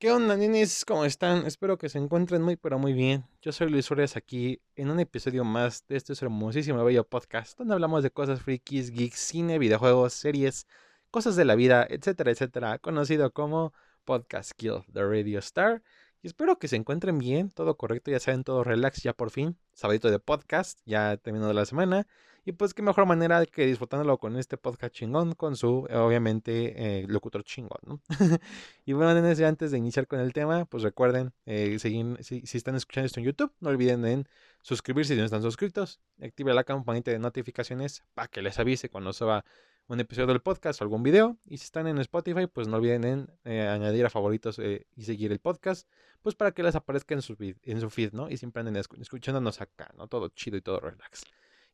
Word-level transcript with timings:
¿Qué 0.00 0.10
onda, 0.10 0.34
nenes? 0.34 0.86
¿Cómo 0.86 1.04
están? 1.04 1.44
Espero 1.44 1.76
que 1.76 1.90
se 1.90 1.98
encuentren 1.98 2.40
muy, 2.40 2.56
pero 2.56 2.78
muy 2.78 2.94
bien. 2.94 3.26
Yo 3.42 3.52
soy 3.52 3.68
Luis 3.68 3.84
Suárez 3.84 4.16
aquí 4.16 4.62
en 4.74 4.90
un 4.90 4.98
episodio 4.98 5.44
más 5.44 5.86
de 5.88 5.98
este 5.98 6.14
hermosísimo 6.22 6.82
bello 6.82 7.06
podcast 7.06 7.58
donde 7.58 7.74
hablamos 7.74 8.02
de 8.02 8.10
cosas 8.10 8.40
frikis, 8.40 8.92
geeks, 8.92 9.18
cine, 9.18 9.58
videojuegos, 9.58 10.14
series, 10.14 10.66
cosas 11.10 11.36
de 11.36 11.44
la 11.44 11.54
vida, 11.54 11.86
etcétera, 11.86 12.30
etcétera, 12.30 12.78
conocido 12.78 13.30
como 13.34 13.74
Podcast 14.06 14.52
Kill 14.56 14.84
the 14.90 15.04
Radio 15.04 15.38
Star. 15.40 15.82
Y 16.22 16.26
espero 16.26 16.58
que 16.58 16.68
se 16.68 16.76
encuentren 16.76 17.18
bien, 17.18 17.50
todo 17.50 17.76
correcto, 17.76 18.10
ya 18.10 18.20
saben, 18.20 18.44
todo 18.44 18.62
relax, 18.62 19.02
ya 19.02 19.14
por 19.14 19.30
fin, 19.30 19.56
sabadito 19.72 20.10
de 20.10 20.18
podcast, 20.18 20.78
ya 20.84 21.16
terminado 21.16 21.52
la 21.54 21.64
semana. 21.64 22.06
Y 22.44 22.52
pues 22.52 22.74
qué 22.74 22.82
mejor 22.82 23.06
manera 23.06 23.44
que 23.46 23.66
disfrutándolo 23.66 24.18
con 24.18 24.36
este 24.36 24.56
podcast 24.56 24.94
chingón, 24.94 25.34
con 25.34 25.56
su, 25.56 25.86
obviamente, 25.90 27.00
eh, 27.00 27.06
locutor 27.06 27.44
chingón, 27.44 27.80
¿no? 27.86 28.00
y 28.86 28.92
bueno, 28.92 29.10
antes 29.10 29.70
de 29.70 29.78
iniciar 29.78 30.06
con 30.06 30.20
el 30.20 30.32
tema, 30.32 30.64
pues 30.64 30.82
recuerden, 30.82 31.32
eh, 31.46 31.78
seguir, 31.78 32.18
si, 32.22 32.42
están 32.52 32.76
escuchando 32.76 33.06
esto 33.06 33.20
en 33.20 33.26
YouTube, 33.26 33.52
no 33.60 33.70
olviden 33.70 34.04
en 34.04 34.28
suscribirse 34.62 35.14
si 35.14 35.18
no 35.20 35.24
están 35.24 35.42
suscritos, 35.42 36.00
active 36.20 36.52
la 36.52 36.64
campanita 36.64 37.10
de 37.10 37.18
notificaciones 37.18 38.04
para 38.14 38.28
que 38.28 38.42
les 38.42 38.58
avise 38.58 38.88
cuando 38.88 39.12
suba 39.12 39.44
un 39.90 39.98
episodio 39.98 40.28
del 40.28 40.40
podcast 40.40 40.80
o 40.80 40.84
algún 40.84 41.02
video. 41.02 41.36
Y 41.44 41.58
si 41.58 41.64
están 41.64 41.88
en 41.88 41.98
Spotify, 41.98 42.46
pues 42.46 42.68
no 42.68 42.76
olviden 42.76 43.04
en 43.04 43.30
eh, 43.44 43.66
añadir 43.66 44.06
a 44.06 44.10
favoritos 44.10 44.60
y 44.60 45.02
seguir 45.02 45.32
el 45.32 45.40
podcast, 45.40 45.88
pues 46.22 46.36
para 46.36 46.52
que 46.52 46.62
les 46.62 46.76
aparezca 46.76 47.14
en 47.14 47.22
su, 47.22 47.34
feed, 47.34 47.56
en 47.64 47.80
su 47.80 47.90
feed, 47.90 48.12
¿no? 48.12 48.30
Y 48.30 48.36
siempre 48.36 48.60
anden 48.60 48.76
escuchándonos 48.76 49.60
acá, 49.60 49.92
¿no? 49.96 50.06
Todo 50.06 50.28
chido 50.28 50.56
y 50.56 50.60
todo 50.62 50.78
relax. 50.78 51.24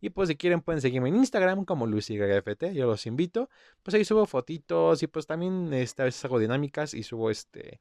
Y 0.01 0.11
pues 0.11 0.29
si 0.31 0.37
quieren 0.37 0.63
pueden 0.63 0.81
seguirme 0.81 1.11
en 1.11 1.17
Instagram 1.17 1.67
como 1.67 1.87
LuisYFT, 1.87 2.73
yo 2.73 2.87
los 2.87 3.05
invito. 3.07 3.51
Pues 3.83 3.95
ahí 3.95 4.05
subo 4.05 4.25
fotitos 4.25 5.03
y 5.03 5.07
pues 5.09 5.27
también 5.27 5.73
este, 5.75 6.03
a 6.03 6.05
veces 6.07 6.25
hago 6.25 6.39
dinámicas 6.39 6.95
y 6.95 7.03
subo 7.03 7.31
este, 7.31 7.81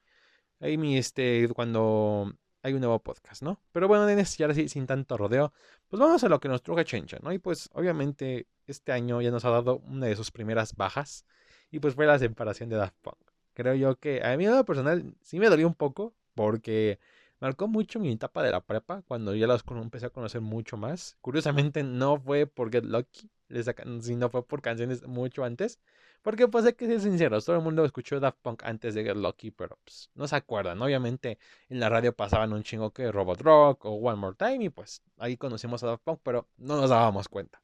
ahí 0.60 0.78
mi 0.78 0.98
este, 0.98 1.48
cuando 1.56 2.34
hay 2.66 2.74
un 2.74 2.80
nuevo 2.80 2.98
podcast, 2.98 3.44
¿no? 3.44 3.60
Pero 3.72 3.88
bueno, 3.88 4.10
y 4.10 4.44
ahora 4.44 4.56
sí, 4.56 4.68
sin 4.70 4.88
tanto 4.88 5.18
rodeo, 5.18 5.54
pues 5.88 6.00
vamos 6.00 6.24
a 6.24 6.30
lo 6.30 6.40
que 6.40 6.48
nos 6.48 6.64
truje 6.64 6.84
Chencha, 6.84 7.20
¿no? 7.22 7.32
Y 7.32 7.38
pues 7.38 7.70
obviamente 7.74 8.48
este 8.66 8.92
año 8.92 9.22
ya 9.22 9.30
nos 9.30 9.46
ha 9.46 9.52
dado 9.52 9.78
una 9.86 10.08
de 10.08 10.16
sus 10.16 10.32
primeras 10.32 10.76
bajas 10.76 11.26
y 11.70 11.80
pues 11.80 11.94
fue 11.94 12.08
la 12.08 12.18
separación 12.18 12.70
de 12.70 12.78
Daft 12.78 12.96
Punk. 13.04 13.20
Creo 13.54 13.76
yo 13.76 14.00
que 14.00 14.24
a 14.24 14.36
mí 14.36 14.48
en 14.48 14.66
personal 14.66 15.14
sí 15.22 15.38
me 15.38 15.48
dolió 15.48 15.68
un 15.68 15.76
poco 15.76 16.16
porque 16.34 16.98
marcó 17.40 17.68
mucho 17.68 18.00
mi 18.00 18.12
etapa 18.12 18.44
de 18.44 18.52
la 18.52 18.62
prepa, 18.62 19.02
cuando 19.08 19.36
ya 19.36 19.48
los 19.48 19.64
empecé 19.70 20.08
a 20.08 20.10
conocer 20.10 20.42
mucho 20.42 20.78
más. 20.78 21.18
Curiosamente 21.22 21.84
no 21.84 22.20
fue 22.20 22.48
por 22.48 22.72
Get 22.72 22.86
Lucky, 22.86 23.30
sino 24.02 24.30
fue 24.30 24.46
por 24.46 24.62
canciones 24.62 25.06
mucho 25.08 25.44
antes. 25.44 25.80
Porque 26.22 26.48
pues 26.48 26.66
hay 26.66 26.74
que 26.74 26.88
ser 26.88 27.02
sinceros, 27.02 27.46
todo 27.46 27.56
el 27.58 27.62
mundo 27.62 27.86
escuchó 27.86 28.20
Daft 28.20 28.40
Punk 28.42 28.64
antes 28.64 28.96
de 28.96 29.04
Get 29.04 29.16
Lucky, 29.16 29.52
pero 29.52 29.78
pues 29.84 30.10
no 30.16 30.28
se 30.28 30.36
acuerdan. 30.36 30.82
Obviamente 30.82 31.38
en 31.70 31.80
la 31.80 31.88
radio 31.90 32.16
pasaban 32.16 32.52
un 32.52 32.64
chingo 32.64 32.92
que 32.92 33.12
Robot 33.12 33.42
Rock 33.42 33.86
o 33.86 33.92
One 33.92 34.16
More 34.18 34.36
Time 34.36 34.66
y 34.66 34.70
pues 34.70 35.04
ahí 35.18 35.38
conocimos 35.38 35.84
a 35.84 35.88
Daft 35.88 36.04
Punk, 36.04 36.20
pero 36.24 36.48
no 36.58 36.78
nos 36.82 36.90
dábamos 36.90 37.30
cuenta. 37.30 37.62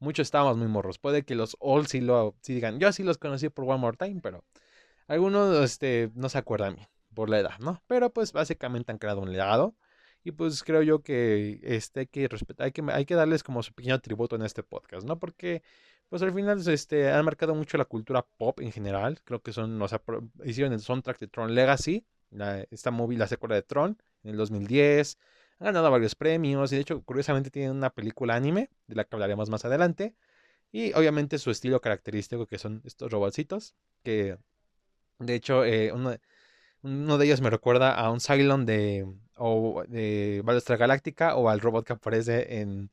Muchos 0.00 0.26
estábamos 0.26 0.56
muy 0.56 0.66
morros. 0.66 0.98
Puede 0.98 1.24
que 1.24 1.36
los 1.36 1.56
old 1.60 1.86
sí 1.86 2.00
lo 2.00 2.34
sí 2.42 2.54
digan, 2.54 2.80
yo 2.80 2.90
sí 2.92 3.04
los 3.04 3.18
conocí 3.18 3.48
por 3.48 3.64
One 3.66 3.78
More 3.78 3.96
Time, 3.96 4.20
pero 4.22 4.44
algunos 5.06 5.56
este, 5.64 6.10
no 6.14 6.28
se 6.28 6.38
acuerdan 6.38 6.76
bien 6.76 6.88
por 7.14 7.30
la 7.30 7.40
edad, 7.40 7.58
¿no? 7.60 7.82
Pero 7.86 8.12
pues 8.12 8.32
básicamente 8.32 8.92
han 8.92 8.98
creado 8.98 9.20
un 9.20 9.32
legado 9.32 9.74
y 10.22 10.32
pues 10.32 10.62
creo 10.62 10.82
yo 10.82 11.02
que 11.02 11.60
este 11.62 12.00
hay 12.00 12.06
que 12.06 12.28
respetar, 12.28 12.66
hay 12.66 12.72
que, 12.72 12.82
hay 12.92 13.04
que 13.06 13.14
darles 13.14 13.42
como 13.42 13.62
su 13.62 13.72
pequeño 13.72 14.00
tributo 14.00 14.36
en 14.36 14.42
este 14.42 14.62
podcast, 14.62 15.06
¿no? 15.06 15.18
Porque 15.18 15.62
pues 16.08 16.22
al 16.22 16.32
final 16.34 16.60
este, 16.68 17.10
han 17.10 17.24
marcado 17.24 17.54
mucho 17.54 17.78
la 17.78 17.84
cultura 17.84 18.26
pop 18.36 18.60
en 18.60 18.72
general, 18.72 19.20
creo 19.24 19.40
que 19.40 19.52
son, 19.52 19.80
o 19.80 19.88
sea, 19.88 20.02
hicieron 20.44 20.72
el 20.72 20.80
soundtrack 20.80 21.20
de 21.20 21.28
Tron 21.28 21.54
Legacy, 21.54 22.04
esta 22.70 22.90
movie, 22.90 23.16
la 23.16 23.28
secuela 23.28 23.54
de 23.54 23.62
Tron, 23.62 23.96
en 24.24 24.30
el 24.32 24.36
2010, 24.36 25.18
han 25.60 25.66
ganado 25.66 25.90
varios 25.90 26.14
premios 26.16 26.72
y 26.72 26.76
de 26.76 26.82
hecho 26.82 27.02
curiosamente 27.02 27.50
tienen 27.50 27.72
una 27.72 27.90
película 27.90 28.34
anime, 28.34 28.70
de 28.88 28.96
la 28.96 29.04
que 29.04 29.14
hablaremos 29.14 29.50
más 29.50 29.64
adelante, 29.64 30.16
y 30.72 30.92
obviamente 30.94 31.38
su 31.38 31.50
estilo 31.50 31.80
característico 31.80 32.46
que 32.46 32.58
son 32.58 32.82
estos 32.84 33.10
robotcitos, 33.10 33.74
que 34.02 34.36
de 35.20 35.34
hecho 35.34 35.64
eh, 35.64 35.92
uno 36.82 37.18
de 37.18 37.26
ellos 37.26 37.40
me 37.40 37.50
recuerda 37.50 37.94
a 37.94 38.10
un 38.10 38.20
Cylon 38.20 38.66
de, 38.66 39.06
o 39.36 39.84
de 39.88 40.42
Battlestar 40.44 40.78
Galáctica 40.78 41.36
o 41.36 41.48
al 41.48 41.60
robot 41.60 41.86
que 41.86 41.92
aparece 41.92 42.60
en 42.60 42.90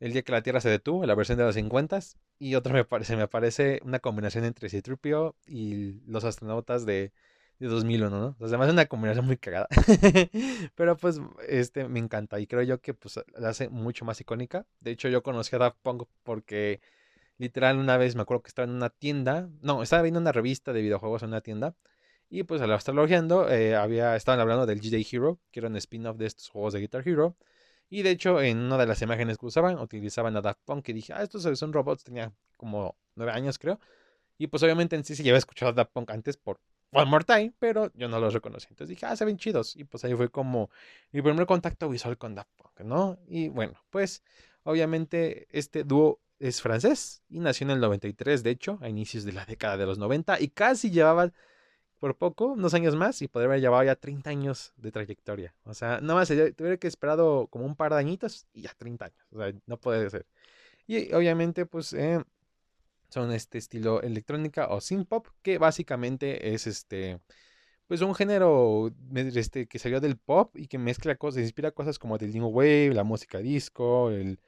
El 0.00 0.12
día 0.12 0.22
que 0.22 0.32
la 0.32 0.42
Tierra 0.42 0.60
se 0.60 0.68
detuvo, 0.68 1.06
la 1.06 1.14
versión 1.14 1.38
de 1.38 1.44
los 1.44 1.54
50 1.54 2.00
y 2.38 2.54
otro 2.54 2.74
me 2.74 2.84
parece, 2.84 3.16
me 3.16 3.28
parece 3.28 3.80
una 3.84 3.98
combinación 4.00 4.44
entre 4.44 4.68
Citripio 4.68 5.36
y 5.46 6.00
los 6.06 6.24
astronautas 6.24 6.84
de, 6.84 7.12
de 7.58 7.66
2001, 7.68 8.10
¿no? 8.10 8.36
además 8.40 8.68
es 8.68 8.74
una 8.74 8.86
combinación 8.86 9.26
muy 9.26 9.38
cagada. 9.38 9.68
Pero 10.74 10.96
pues 10.96 11.20
este 11.48 11.88
me 11.88 11.98
encanta 11.98 12.38
y 12.40 12.46
creo 12.46 12.62
yo 12.62 12.80
que 12.80 12.94
pues 12.94 13.20
la 13.34 13.48
hace 13.48 13.68
mucho 13.70 14.04
más 14.04 14.20
icónica. 14.20 14.66
De 14.80 14.90
hecho 14.90 15.08
yo 15.08 15.22
conocí 15.22 15.56
a 15.56 15.58
Daft 15.58 15.78
Punk 15.82 16.04
porque 16.22 16.80
literal 17.38 17.78
una 17.78 17.96
vez 17.96 18.16
me 18.16 18.22
acuerdo 18.22 18.42
que 18.42 18.48
estaba 18.48 18.68
en 18.68 18.74
una 18.74 18.90
tienda, 18.90 19.48
no, 19.62 19.82
estaba 19.82 20.02
viendo 20.02 20.20
una 20.20 20.32
revista 20.32 20.72
de 20.74 20.82
videojuegos 20.82 21.22
en 21.22 21.30
una 21.30 21.40
tienda 21.40 21.74
y 22.28 22.42
pues 22.42 22.60
al 22.60 22.72
estar 22.72 22.94
eh, 23.50 23.76
había, 23.76 24.16
estaban 24.16 24.40
hablando 24.40 24.66
del 24.66 24.80
GJ 24.80 25.06
Hero, 25.10 25.38
que 25.50 25.60
era 25.60 25.68
un 25.68 25.76
spin-off 25.76 26.16
de 26.16 26.26
estos 26.26 26.48
juegos 26.48 26.72
de 26.72 26.80
Guitar 26.80 27.06
Hero. 27.06 27.36
Y 27.88 28.02
de 28.02 28.10
hecho, 28.10 28.40
en 28.42 28.58
una 28.58 28.78
de 28.78 28.86
las 28.86 29.00
imágenes 29.02 29.38
que 29.38 29.46
usaban, 29.46 29.78
utilizaban 29.78 30.36
a 30.36 30.40
Daft 30.40 30.60
Punk. 30.64 30.88
Y 30.88 30.92
dije, 30.92 31.12
ah, 31.12 31.22
estos 31.22 31.42
son 31.58 31.72
robots. 31.72 32.02
Tenía 32.02 32.32
como 32.56 32.96
nueve 33.14 33.32
años, 33.32 33.58
creo. 33.58 33.78
Y 34.38 34.48
pues 34.48 34.62
obviamente 34.64 34.96
en 34.96 35.04
sí 35.04 35.14
se 35.14 35.22
lleva 35.22 35.38
escuchado 35.38 35.70
a 35.70 35.72
Daft 35.72 35.92
Punk 35.92 36.10
antes 36.10 36.36
por 36.36 36.60
One 36.90 37.06
More 37.06 37.24
Time, 37.24 37.52
pero 37.58 37.92
yo 37.94 38.08
no 38.08 38.18
los 38.18 38.34
reconocí. 38.34 38.66
Entonces 38.70 38.88
dije, 38.88 39.06
ah, 39.06 39.14
se 39.14 39.24
ven 39.24 39.38
chidos. 39.38 39.76
Y 39.76 39.84
pues 39.84 40.04
ahí 40.04 40.14
fue 40.14 40.28
como 40.30 40.70
mi 41.12 41.22
primer 41.22 41.46
contacto 41.46 41.88
visual 41.88 42.18
con 42.18 42.34
Daft 42.34 42.50
Punk, 42.56 42.80
¿no? 42.80 43.18
Y 43.28 43.48
bueno, 43.48 43.74
pues 43.90 44.24
obviamente 44.64 45.46
este 45.50 45.84
dúo 45.84 46.20
es 46.38 46.60
francés 46.60 47.22
y 47.28 47.38
nació 47.38 47.66
en 47.66 47.70
el 47.70 47.80
93, 47.80 48.42
de 48.42 48.50
hecho, 48.50 48.78
a 48.82 48.88
inicios 48.88 49.24
de 49.24 49.32
la 49.32 49.44
década 49.46 49.76
de 49.76 49.86
los 49.86 49.98
90. 49.98 50.40
Y 50.40 50.48
casi 50.48 50.90
llevaban 50.90 51.32
por 51.98 52.16
poco, 52.16 52.46
unos 52.52 52.74
años 52.74 52.94
más, 52.96 53.22
y 53.22 53.28
podría 53.28 53.48
haber 53.48 53.60
llevado 53.60 53.84
ya 53.84 53.96
30 53.96 54.30
años 54.30 54.72
de 54.76 54.92
trayectoria. 54.92 55.54
O 55.64 55.74
sea, 55.74 56.00
nada 56.00 56.14
más 56.14 56.28
tuviera 56.28 56.76
que 56.76 56.86
esperado 56.88 57.46
como 57.48 57.66
un 57.66 57.76
par 57.76 57.92
de 57.92 57.98
añitos 57.98 58.46
y 58.52 58.62
ya 58.62 58.74
30 58.76 59.06
años. 59.06 59.26
O 59.32 59.38
sea, 59.38 59.52
no 59.66 59.78
puede 59.78 60.08
ser. 60.10 60.26
Y 60.86 61.12
obviamente, 61.14 61.66
pues, 61.66 61.92
eh, 61.94 62.22
son 63.08 63.32
este 63.32 63.58
estilo 63.58 64.02
electrónica 64.02 64.68
o 64.68 64.80
synth 64.80 65.08
pop, 65.08 65.28
que 65.42 65.58
básicamente 65.58 66.54
es 66.54 66.66
este, 66.66 67.20
pues 67.86 68.00
un 68.02 68.14
género 68.14 68.92
este, 69.14 69.66
que 69.66 69.78
salió 69.78 70.00
del 70.00 70.16
pop 70.18 70.56
y 70.56 70.66
que 70.66 70.78
mezcla 70.78 71.16
cosas, 71.16 71.42
inspira 71.42 71.70
cosas 71.70 71.98
como 71.98 72.18
del 72.18 72.32
new 72.32 72.48
wave, 72.48 72.92
la 72.94 73.04
música 73.04 73.38
disco, 73.38 74.10
el 74.10 74.40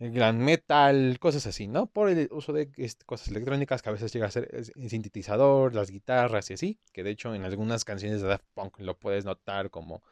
el 0.00 0.12
gran 0.12 0.38
metal, 0.38 1.18
cosas 1.20 1.46
así, 1.46 1.68
¿no? 1.68 1.86
Por 1.86 2.08
el 2.08 2.28
uso 2.32 2.54
de 2.54 2.70
este, 2.78 3.04
cosas 3.04 3.28
electrónicas 3.28 3.82
que 3.82 3.90
a 3.90 3.92
veces 3.92 4.10
llega 4.12 4.26
a 4.26 4.30
ser 4.30 4.48
el 4.52 4.88
sintetizador, 4.88 5.74
las 5.74 5.90
guitarras 5.90 6.50
y 6.50 6.54
así, 6.54 6.80
que 6.92 7.04
de 7.04 7.10
hecho 7.10 7.34
en 7.34 7.44
algunas 7.44 7.84
canciones 7.84 8.22
de 8.22 8.28
Daft 8.28 8.46
Punk 8.54 8.80
lo 8.80 8.98
puedes 8.98 9.26
notar 9.26 9.70
como, 9.70 10.02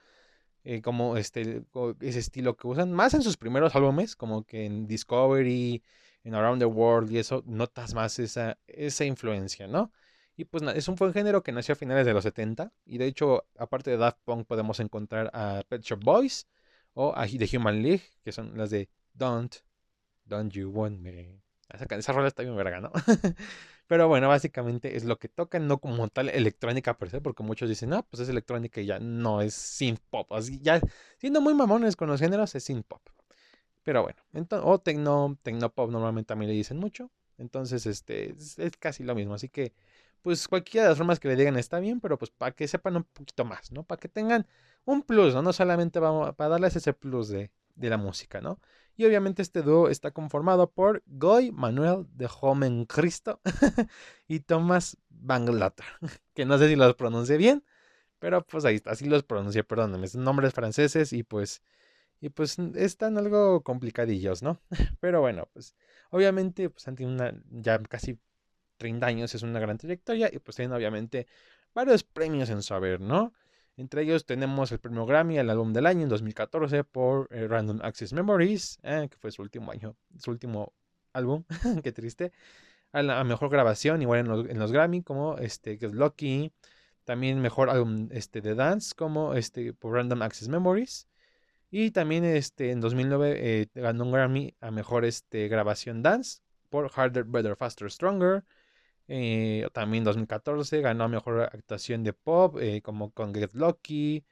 eh, 0.65 0.83
como 0.83 1.17
este, 1.17 1.63
ese 2.01 2.19
estilo 2.19 2.55
que 2.57 2.67
usan, 2.69 2.93
más 2.93 3.15
en 3.15 3.23
sus 3.23 3.39
primeros 3.39 3.75
álbumes, 3.77 4.15
como 4.15 4.45
que 4.45 4.67
en 4.67 4.87
Discovery, 4.87 5.83
en 6.23 6.35
Around 6.35 6.61
the 6.61 6.67
World 6.67 7.11
y 7.11 7.19
eso, 7.19 7.43
notas 7.47 7.95
más 7.95 8.19
esa, 8.19 8.59
esa 8.67 9.07
influencia, 9.07 9.69
¿no? 9.69 9.91
Y 10.37 10.45
pues 10.45 10.63
es 10.77 10.87
un 10.89 10.97
buen 10.97 11.15
género 11.15 11.43
que 11.43 11.53
nació 11.53 11.73
a 11.73 11.77
finales 11.77 12.05
de 12.07 12.13
los 12.13 12.25
70 12.25 12.73
y 12.85 12.99
de 12.99 13.07
hecho, 13.07 13.47
aparte 13.57 13.91
de 13.91 13.97
Daft 13.97 14.19
Punk 14.25 14.47
podemos 14.47 14.81
encontrar 14.81 15.31
a 15.33 15.63
Pet 15.67 15.83
Shop 15.83 16.01
Boys 16.05 16.47
o 16.93 17.15
a 17.17 17.27
The 17.27 17.57
Human 17.57 17.83
League, 17.83 18.03
que 18.23 18.33
son 18.33 18.57
las 18.57 18.71
de 18.71 18.91
Don't 19.15 19.68
Don't 20.29 20.53
You 20.53 20.71
Want 20.71 21.01
Me. 21.01 21.41
Esa, 21.71 21.87
esa 21.97 22.13
rola 22.13 22.29
está 22.29 22.43
bien 22.43 22.57
verga, 22.57 22.81
¿no? 22.81 22.93
Pero 23.89 24.07
bueno, 24.07 24.29
básicamente 24.29 24.97
es 24.97 25.05
lo 25.05 25.19
que 25.19 25.29
tocan, 25.29 25.67
no 25.67 25.79
como 25.79 26.09
tal 26.09 26.29
electrónica 26.29 26.99
per 26.99 27.11
se, 27.11 27.21
porque 27.23 27.43
muchos 27.43 27.69
dicen, 27.71 27.95
ah, 27.95 28.03
pues 28.03 28.21
es 28.21 28.29
electrónica 28.29 28.81
y 28.83 28.87
ya 28.87 28.99
no 28.99 29.41
es 29.41 29.55
synth 29.55 30.01
pop. 30.11 30.31
Así, 30.33 30.61
ya 30.61 30.81
siendo 31.17 31.41
muy 31.41 31.55
mamones 31.55 31.97
con 31.97 32.09
los 32.09 32.21
géneros, 32.21 32.55
es 32.55 32.65
synth 32.65 32.87
pop. 32.87 33.03
Pero 33.85 34.03
bueno, 34.03 34.23
entonces, 34.35 34.69
o 34.69 34.79
tecno, 34.79 35.39
pop 35.75 35.91
normalmente 35.91 36.29
también 36.29 36.51
le 36.51 36.57
dicen 36.57 36.77
mucho. 36.79 37.11
Entonces, 37.39 37.87
este, 37.87 38.35
es, 38.39 38.77
casi 38.79 39.05
lo 39.05 39.15
mismo. 39.15 39.35
Así 39.35 39.49
que, 39.49 39.73
pues 40.23 40.49
cualquiera 40.49 40.85
de 40.85 40.91
las 40.91 40.99
formas 40.99 41.19
que 41.21 41.29
le 41.29 41.37
digan 41.37 41.57
está 41.57 41.81
bien, 41.81 42.01
pero 42.01 42.19
pues 42.19 42.31
para 42.31 42.53
que 42.53 42.69
sepan 42.69 42.97
un 42.97 43.05
poquito 43.05 43.45
más, 43.47 43.73
¿no? 43.73 43.85
Para 43.85 43.99
que 44.01 44.09
tengan 44.09 44.47
un 44.85 45.03
plus, 45.03 45.35
¿no? 45.35 45.43
No 45.43 45.53
solamente 45.55 46.01
vamos, 46.01 46.35
para 46.35 46.51
darles 46.51 46.77
ese 46.77 46.93
plus 46.93 47.29
de, 47.29 47.51
de 47.77 47.91
la 47.91 47.97
música, 47.97 48.41
¿no? 48.43 48.61
Y 48.99 49.07
obviamente 49.07 49.43
este 49.43 49.63
dúo 49.63 49.89
está 49.89 50.11
conformado 50.11 50.73
por 50.73 51.05
Goy 51.07 51.53
Manuel 51.53 52.09
de 52.15 52.29
Homen 52.41 52.85
Cristo 52.85 53.41
y 54.27 54.41
Thomas 54.41 54.97
Banglater, 55.09 55.87
que 56.35 56.45
no 56.45 56.59
sé 56.59 56.69
si 56.69 56.75
los 56.75 56.97
pronuncié 56.97 57.37
bien, 57.37 57.65
pero 58.19 58.45
pues 58.45 58.65
ahí 58.65 58.75
está, 58.75 58.91
así 58.91 59.05
los 59.05 59.23
pronuncié, 59.23 59.63
perdónenme, 59.63 60.09
son 60.09 60.25
nombres 60.25 60.53
franceses 60.53 61.13
y 61.13 61.23
pues, 61.23 61.63
y 62.21 62.31
pues 62.31 62.59
están 62.75 63.19
algo 63.19 63.63
complicadillos, 63.63 64.43
¿no? 64.43 64.61
Pero 64.99 65.21
bueno, 65.21 65.49
pues 65.53 65.77
obviamente 66.11 66.69
pues 66.69 66.89
han 66.89 66.97
tenido 66.97 67.31
ya 67.53 67.79
casi 67.79 68.19
30 68.79 69.07
años 69.07 69.33
es 69.33 69.43
una 69.45 69.61
gran 69.61 69.79
trayectoria 69.79 70.29
y 70.33 70.41
pues 70.41 70.57
tienen 70.57 70.73
obviamente 70.73 71.29
varios 71.73 72.03
premios 72.03 72.51
en 72.51 72.63
su 72.63 72.75
haber, 72.75 73.01
¿no? 73.01 73.33
Entre 73.79 74.03
ellos 74.03 74.27
tenemos 74.27 74.73
el 74.73 74.81
premio 74.81 75.07
Grammy 75.07 75.39
al 75.39 75.49
álbum 75.51 75.73
del 75.73 75.87
año 75.87 76.03
en 76.03 76.09
2014 76.09 76.83
por 76.83 77.29
eh, 77.31 77.47
Random 77.47 77.79
Access 77.81 78.13
Memories, 78.13 78.81
eh, 78.83 79.07
que 79.09 79.17
fue 79.19 79.31
su 79.31 79.41
último 79.41 79.71
año, 79.71 79.95
su 80.19 80.33
último 80.33 80.75
álbum, 81.13 81.45
qué 81.85 81.93
triste. 81.93 82.33
A 82.91 83.05
la 83.05 83.23
mejor 83.23 83.51
grabación, 83.51 84.03
igual 84.03 84.49
en 84.49 84.59
los, 84.59 84.73
Grammy, 84.73 85.05
como 85.05 85.39
este, 85.39 85.79
Get 85.79 85.93
Lucky. 85.93 86.53
También 87.05 87.41
mejor 87.41 87.71
álbum 87.71 88.09
este, 88.11 88.41
de 88.41 88.57
dance, 88.57 88.95
como 88.97 89.35
este, 89.35 89.73
por 89.73 89.95
Random 89.95 90.23
Access 90.23 90.49
Memories. 90.49 91.07
Y 91.71 91.93
también 91.93 92.25
este, 92.25 92.73
en 92.73 92.81
2009 92.81 93.37
eh, 93.39 93.69
ganó 93.77 94.07
un 94.07 94.13
Grammy 94.13 94.57
a 94.61 94.73
mejor 94.73 95.05
este, 95.05 95.47
grabación 95.47 96.03
dance 96.03 96.41
por 96.69 96.91
Harder, 96.91 97.23
Better, 97.23 97.55
Faster, 97.55 97.89
Stronger. 97.89 98.43
Eh, 99.09 99.67
también 99.73 100.03
en 100.03 100.05
2014 100.05 100.81
ganó 100.83 101.09
mejor 101.09 101.41
actuación 101.41 102.05
de 102.05 102.13
pop, 102.13 102.59
eh, 102.61 102.83
como 102.83 103.11
con 103.13 103.35
Get 103.35 103.55
Lucky. 103.55 104.25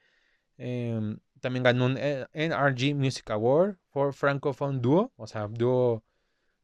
Em, 0.57 1.19
también 1.41 1.63
ganó 1.63 1.85
un 1.85 1.97
NRG 1.97 2.95
Music 2.95 3.29
Award 3.31 3.77
por 3.91 4.13
Francophone 4.13 4.79
Duo, 4.79 5.11
o 5.17 5.27
sea, 5.27 5.47
dúo, 5.47 6.03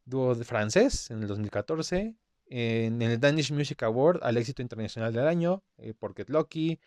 dúo 0.06 0.36
de 0.36 0.45
francés 0.45 1.10
en 1.12 1.21
el 1.24 1.27
2014. 1.27 2.15
En 2.48 3.01
el 3.01 3.19
Danish 3.19 3.51
Music 3.51 3.83
Award 3.83 4.19
al 4.24 4.38
éxito 4.38 4.62
internacional 4.62 5.13
del 5.13 5.27
año 5.27 5.63
por 6.00 6.15
Get 6.15 6.30
Lucky. 6.30 6.80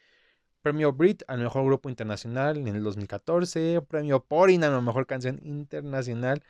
Premio 0.62 0.92
Brit 0.92 1.22
al 1.28 1.38
mejor 1.38 1.64
grupo 1.64 1.88
internacional 1.88 2.56
en 2.56 2.68
el 2.68 2.82
2014. 2.82 3.82
Premio 3.82 4.24
Porin 4.24 4.64
a 4.64 4.70
la 4.70 4.80
mejor 4.80 5.06
canción 5.06 5.40
internacional. 5.44 6.42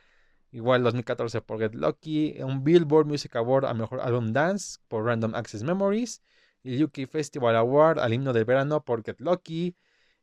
Igual 0.52 0.82
2014 0.82 1.40
por 1.42 1.58
Get 1.58 1.74
Lucky. 1.74 2.36
Un 2.42 2.64
Billboard 2.64 3.06
Music 3.06 3.36
Award 3.36 3.66
al 3.66 3.76
mejor 3.76 4.00
álbum 4.00 4.32
dance 4.32 4.78
por 4.88 5.04
Random 5.04 5.34
Access 5.34 5.62
Memories. 5.62 6.22
El 6.64 6.82
UK 6.82 7.06
Festival 7.08 7.56
Award 7.56 7.98
al 7.98 8.12
himno 8.12 8.32
del 8.32 8.44
verano 8.44 8.84
por 8.84 9.04
Get 9.04 9.20
Lucky. 9.20 9.76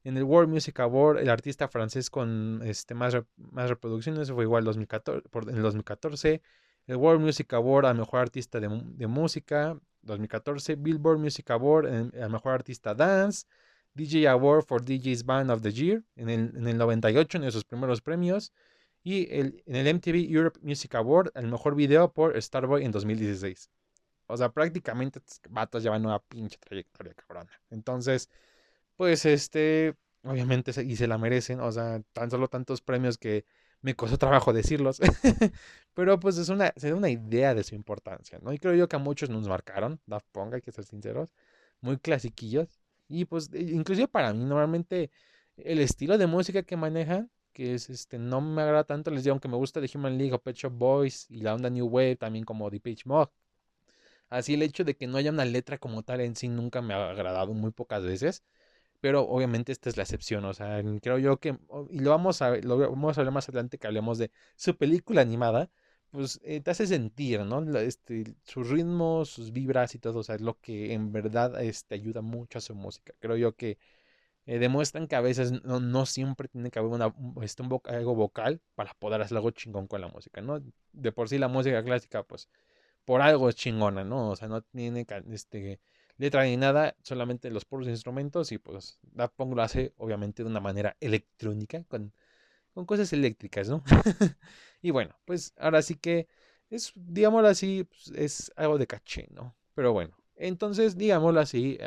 En 0.04 0.18
el 0.18 0.24
World 0.24 0.50
Music 0.50 0.80
Award, 0.81 1.20
el 1.20 1.30
artista 1.30 1.70
francés 1.70 2.10
con 2.10 2.62
este, 2.66 2.94
más, 2.94 3.16
más 3.38 3.70
reproducciones 3.70 4.31
fue 4.31 4.44
igual 4.44 4.66
2014, 4.66 5.30
por, 5.30 5.50
en 5.50 5.56
el 5.56 5.62
2014. 5.62 6.42
El 6.88 6.98
World 6.98 7.22
Music 7.22 7.54
Award 7.54 7.86
al 7.86 7.96
mejor 7.96 8.19
artista 8.19 8.60
de, 8.60 8.68
música 9.08 9.80
2014. 10.02 10.76
Billboard 10.76 11.19
Music 11.19 11.50
Award 11.52 11.88
al 11.88 12.30
mejor 12.30 12.52
artista 12.52 12.94
dance. 12.94 13.46
DJ 13.94 14.28
Award 14.28 14.66
for 14.66 14.84
DJ's 14.84 15.24
Band 15.24 15.52
of 15.52 15.62
the 15.62 15.72
Year 15.72 16.04
en 16.16 16.30
el, 16.30 16.52
en 16.56 16.68
el 16.68 16.78
98, 16.78 17.38
en 17.38 17.44
esos 17.46 17.64
primeros 17.64 18.02
premios. 18.02 18.52
Y 19.04 19.28
el, 19.34 19.64
en 19.66 19.76
el 19.76 19.88
MTV 19.88 20.32
Europe 20.32 20.60
Music 20.64 20.96
Award, 20.96 21.32
el 21.36 21.48
mejor 21.48 21.76
video 21.76 22.14
por 22.14 22.42
Starboy 22.42 22.86
en 22.86 22.92
2016. 22.92 23.70
O 24.28 24.38
sea, 24.38 24.50
prácticamente 24.50 25.20
vatos 25.50 25.84
llevan 25.84 26.06
una 26.06 26.20
pinche 26.20 26.58
trayectoria, 26.58 27.14
cabrona. 27.14 27.52
Entonces, 27.70 28.30
pues 28.96 29.26
este, 29.26 29.96
obviamente, 30.24 30.72
y 30.84 30.96
se 30.96 31.08
la 31.08 31.18
merecen. 31.18 31.60
O 31.60 31.72
sea, 31.72 32.02
tan 32.14 32.32
solo 32.32 32.48
tantos 32.48 32.82
premios 32.82 33.18
que 33.18 33.46
me 33.82 33.96
costó 33.96 34.18
trabajo 34.18 34.54
decirlos. 34.54 35.00
Pero 35.94 36.20
pues 36.20 36.38
es 36.38 36.50
una, 36.50 36.74
se 36.78 36.90
da 36.90 36.96
una 36.96 37.10
idea 37.10 37.54
de 37.54 37.64
su 37.64 37.76
importancia, 37.76 38.40
¿no? 38.42 38.54
Y 38.54 38.60
creo 38.60 38.76
yo 38.76 38.88
que 38.88 38.96
a 38.96 39.00
muchos 39.00 39.30
nos 39.30 39.48
marcaron, 39.48 40.02
da 40.08 40.20
ponga 40.32 40.56
hay 40.58 40.62
que 40.62 40.72
ser 40.72 40.86
sinceros, 40.86 41.34
muy 41.82 41.98
clasiquillos. 42.00 42.70
Y 43.08 43.26
pues, 43.26 43.52
e, 43.54 43.62
inclusive 43.62 44.08
para 44.08 44.34
mí, 44.34 44.44
normalmente 44.46 45.12
el 45.58 45.80
estilo 45.80 46.18
de 46.18 46.28
música 46.28 46.64
que 46.64 46.78
manejan, 46.78 47.30
que 47.54 47.74
es 47.76 47.90
este, 47.90 48.18
no 48.20 48.42
me 48.42 48.62
agrada 48.62 48.84
tanto, 48.86 49.12
les 49.12 49.24
digo, 49.24 49.34
aunque 49.34 49.48
me 49.48 49.58
gusta 49.58 49.80
de 49.82 49.90
Human 49.94 50.18
League 50.18 50.34
o 50.34 50.42
Pet 50.42 50.56
Shop 50.56 50.74
Boys 50.74 51.28
y 51.30 51.42
la 51.42 51.56
onda 51.56 51.70
New 51.70 51.88
Wave, 51.88 52.18
también 52.18 52.46
como 52.46 52.70
The 52.72 52.80
Page 52.80 53.04
Mog. 53.06 53.32
Así 54.30 54.56
el 54.56 54.64
hecho 54.64 54.84
de 54.84 54.96
que 54.96 55.08
no 55.08 55.18
haya 55.18 55.32
una 55.32 55.46
letra 55.46 55.78
como 55.78 56.04
tal 56.04 56.22
en 56.22 56.36
sí 56.36 56.48
nunca 56.50 56.82
me 56.82 56.94
ha 56.94 57.10
agradado 57.12 57.54
muy 57.54 57.72
pocas 57.72 58.04
veces. 58.04 58.44
Pero 59.02 59.24
obviamente 59.30 59.72
esta 59.74 59.90
es 59.90 59.98
la 59.98 60.04
excepción, 60.04 60.46
o 60.46 60.54
sea, 60.54 60.82
creo 61.02 61.20
yo 61.20 61.38
que, 61.38 61.58
y 61.92 62.00
lo 62.00 62.12
vamos 62.12 62.42
a, 62.42 62.56
lo 62.58 62.78
vamos 62.80 63.18
a 63.18 63.24
ver 63.24 63.32
más 63.34 63.50
adelante 63.50 63.78
que 63.78 63.88
hablemos 63.88 64.18
de 64.18 64.32
su 64.56 64.78
película 64.78 65.22
animada, 65.22 65.70
pues 66.12 66.40
eh, 66.44 66.62
te 66.62 66.72
hace 66.72 66.88
sentir, 66.88 67.42
¿no? 67.42 67.62
Este, 67.80 68.24
sus 68.44 68.70
ritmos, 68.70 69.30
sus 69.30 69.52
vibras 69.52 69.96
y 69.96 70.00
todo, 70.00 70.20
o 70.20 70.24
sea, 70.24 70.36
es 70.36 70.42
lo 70.42 70.60
que 70.60 70.94
en 70.94 71.12
verdad 71.12 71.62
este, 71.64 71.96
ayuda 71.96 72.22
mucho 72.22 72.60
a 72.60 72.62
su 72.62 72.76
música. 72.76 73.14
Creo 73.20 73.36
yo 73.38 73.56
que 73.56 73.78
eh, 74.45 74.60
demuestran 74.60 75.07
que 75.07 75.16
a 75.16 75.22
veces 75.22 75.51
no, 75.63 76.06
siempre 76.06 76.48
tiene 76.48 76.69
que 76.72 76.80
haber 76.80 76.92
una, 76.92 77.13
este, 77.42 77.63
un 77.63 77.81
algo 77.86 78.16
vocal 78.16 78.62
para 78.75 78.94
poder 78.95 79.22
hacer 79.22 79.38
algo 79.38 79.51
chingón 79.51 79.88
con 79.88 80.01
la 80.01 80.07
música, 80.07 80.42
¿no? 80.42 80.62
De 80.92 81.12
por 81.12 81.30
sí 81.30 81.38
la 81.38 81.48
música 81.48 81.84
clásica, 81.84 82.24
pues, 82.24 82.50
por 83.06 83.22
algo 83.22 83.50
es 83.50 83.56
chingona, 83.56 84.04
¿no? 84.04 84.30
O 84.31 84.36
sea, 84.36 84.48
no 84.48 84.62
tiene 84.62 85.06
este, 85.31 85.80
letra 86.18 86.44
ni 86.44 86.57
nada, 86.57 86.95
solamente 87.04 87.50
los 87.51 87.66
puros 87.66 87.88
instrumentos 87.88 88.51
y 88.51 88.57
pues 88.57 89.00
da 89.01 89.28
Pong 89.28 89.56
lo 89.56 89.62
hace 89.62 89.94
obviamente 89.98 90.44
de 90.44 90.50
una 90.50 90.60
manera 90.60 90.95
electrónica, 91.00 91.84
con, 91.86 92.13
con 92.74 92.86
cosas 92.86 93.13
eléctricas, 93.13 93.69
¿no? 93.69 93.84
Y 94.81 94.92
bueno, 94.92 95.16
pues 95.25 95.54
ahora 95.57 95.81
sí 95.81 95.95
que 95.95 96.28
es, 96.69 96.92
digámoslo 96.95 97.48
así, 97.48 97.86
pues, 97.86 98.12
es 98.18 98.51
algo 98.57 98.78
de 98.78 98.88
caché, 98.88 99.28
¿no? 99.31 99.56
Pero 99.75 99.94
bueno, 99.94 100.18
entonces, 100.36 100.98
digámoslo 100.98 101.40
así, 101.40 101.78